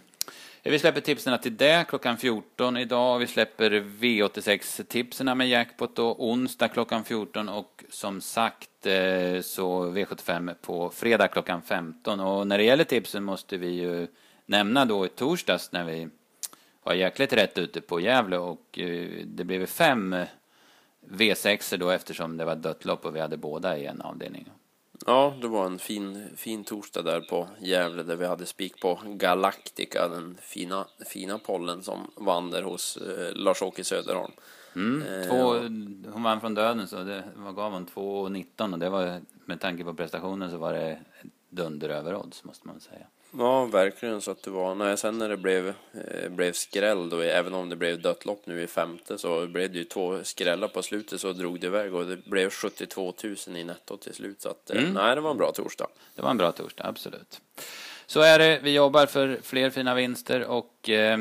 Vi 0.71 0.79
släpper 0.79 1.01
tipsen 1.01 1.39
till 1.39 1.57
det 1.57 1.85
klockan 1.89 2.17
14 2.17 2.77
idag. 2.77 3.19
Vi 3.19 3.27
släpper 3.27 3.71
V86-tipsen 3.71 5.39
med 5.39 5.49
jackpot 5.49 5.97
då 5.97 6.17
onsdag 6.19 6.69
klockan 6.69 7.05
14 7.05 7.49
och 7.49 7.85
som 7.91 8.21
sagt 8.21 8.87
eh, 8.87 9.41
så 9.41 9.87
V75 9.87 10.55
på 10.55 10.91
fredag 10.91 11.29
klockan 11.29 11.63
15. 11.63 12.21
Och 12.21 12.47
när 12.47 12.59
det 12.59 12.65
gäller 12.65 12.85
tipsen 12.85 13.25
måste 13.25 13.57
vi 13.57 13.69
ju 13.69 14.07
nämna 14.47 14.85
då 14.85 15.07
i 15.07 15.09
torsdags 15.09 15.73
när 15.73 15.85
vi 15.85 16.09
var 16.83 16.95
jäkligt 16.95 17.33
rätt 17.33 17.59
ute 17.59 17.81
på 17.81 18.01
Gävle 18.01 18.39
och 18.39 18.79
eh, 18.79 19.09
det 19.25 19.45
blev 19.45 19.67
fem 19.67 20.17
V6 21.09 21.77
då 21.77 21.91
eftersom 21.91 22.37
det 22.37 22.45
var 22.45 22.57
dött 22.57 22.85
lopp 22.85 23.05
och 23.05 23.17
vi 23.17 23.21
hade 23.21 23.37
båda 23.37 23.79
i 23.79 23.87
en 23.87 24.01
avdelning. 24.01 24.49
Ja, 25.09 25.35
det 25.41 25.49
var 25.49 25.67
en 25.67 25.79
fin, 25.79 26.29
fin 26.37 26.65
torsdag 26.65 27.03
där 27.03 27.21
på 27.21 27.49
Gävle 27.61 28.03
där 28.03 28.17
vi 28.17 28.27
hade 28.27 28.47
spik 28.47 28.81
på 28.81 29.01
Galactica, 29.07 30.09
den 30.09 30.39
fina, 30.41 30.87
fina 31.07 31.39
pollen 31.39 31.83
som 31.83 32.11
vann 32.17 32.51
där 32.51 32.63
hos 32.63 32.97
eh, 32.97 33.35
Lars-Åke 33.35 33.85
Söderholm. 33.85 34.33
Mm, 34.77 35.03
eh, 35.03 35.29
två, 35.29 35.53
hon 36.13 36.23
vann 36.23 36.41
från 36.41 36.55
döden 36.55 36.89
så 36.89 37.03
det 37.03 37.25
vad 37.37 37.55
gav 37.55 37.73
hon 37.73 37.87
2,19 37.87 38.73
och 38.73 38.79
det 38.79 38.89
var 38.89 39.21
med 39.45 39.61
tanke 39.61 39.85
på 39.85 39.95
prestationen 39.95 40.51
så 40.51 40.57
var 40.57 40.73
det 40.73 40.99
dunder 41.49 41.89
över 41.89 42.17
odds 42.17 42.45
måste 42.45 42.67
man 42.67 42.81
säga. 42.81 43.07
Ja, 43.31 43.65
verkligen 43.65 44.21
så 44.21 44.31
att 44.31 44.43
det 44.43 44.51
var. 44.51 44.75
Nej, 44.75 44.97
sen 44.97 45.19
när 45.19 45.29
det 45.29 45.37
blev, 45.37 45.69
eh, 45.69 46.29
blev 46.29 46.53
skräll 46.53 47.09
då, 47.09 47.21
även 47.21 47.55
om 47.55 47.69
det 47.69 47.77
blev 47.77 48.01
dött 48.01 48.25
lopp 48.25 48.47
nu 48.47 48.63
i 48.63 48.67
femte 48.67 49.19
så 49.19 49.47
blev 49.47 49.73
det 49.73 49.79
ju 49.79 49.85
två 49.85 50.25
skrällar 50.25 50.69
på 50.69 50.83
slutet 50.83 51.21
så 51.21 51.33
drog 51.33 51.61
det 51.61 51.67
iväg 51.67 51.95
och 51.95 52.07
det 52.07 52.17
blev 52.17 52.51
72 52.51 53.15
000 53.47 53.57
i 53.57 53.65
netto 53.65 53.97
till 53.97 54.15
slut. 54.15 54.43
Så 54.43 54.49
att, 54.49 54.71
eh, 54.71 54.83
mm. 54.83 54.93
nej, 54.93 55.15
det 55.15 55.21
var 55.21 55.31
en 55.31 55.37
bra 55.37 55.53
torsdag. 55.53 55.87
Det 56.15 56.23
var 56.23 56.31
en 56.31 56.37
bra 56.37 56.53
torsdag, 56.53 56.85
absolut. 56.87 57.41
Så 58.07 58.21
är 58.21 58.39
det, 58.39 58.61
vi 58.63 58.75
jobbar 58.75 59.07
för 59.07 59.39
fler 59.43 59.71
fina 59.71 59.95
vinster 59.95 60.45
och 60.45 60.89
eh, 60.89 61.19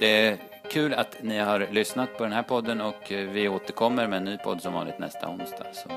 det 0.00 0.38
kul 0.70 0.94
att 0.94 1.22
ni 1.22 1.38
har 1.38 1.68
lyssnat 1.72 2.18
på 2.18 2.24
den 2.24 2.32
här 2.32 2.42
podden 2.42 2.80
och 2.80 3.12
eh, 3.12 3.30
vi 3.30 3.48
återkommer 3.48 4.08
med 4.08 4.16
en 4.16 4.24
ny 4.24 4.38
podd 4.38 4.62
som 4.62 4.72
vanligt 4.72 4.98
nästa 4.98 5.28
onsdag. 5.28 5.66
Så, 5.74 5.90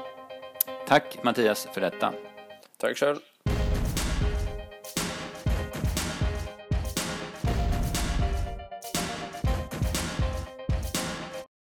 tack 0.88 1.24
Mattias 1.24 1.68
för 1.74 1.82
detta. 1.82 2.14
Tack 2.78 2.98
själv. 2.98 3.29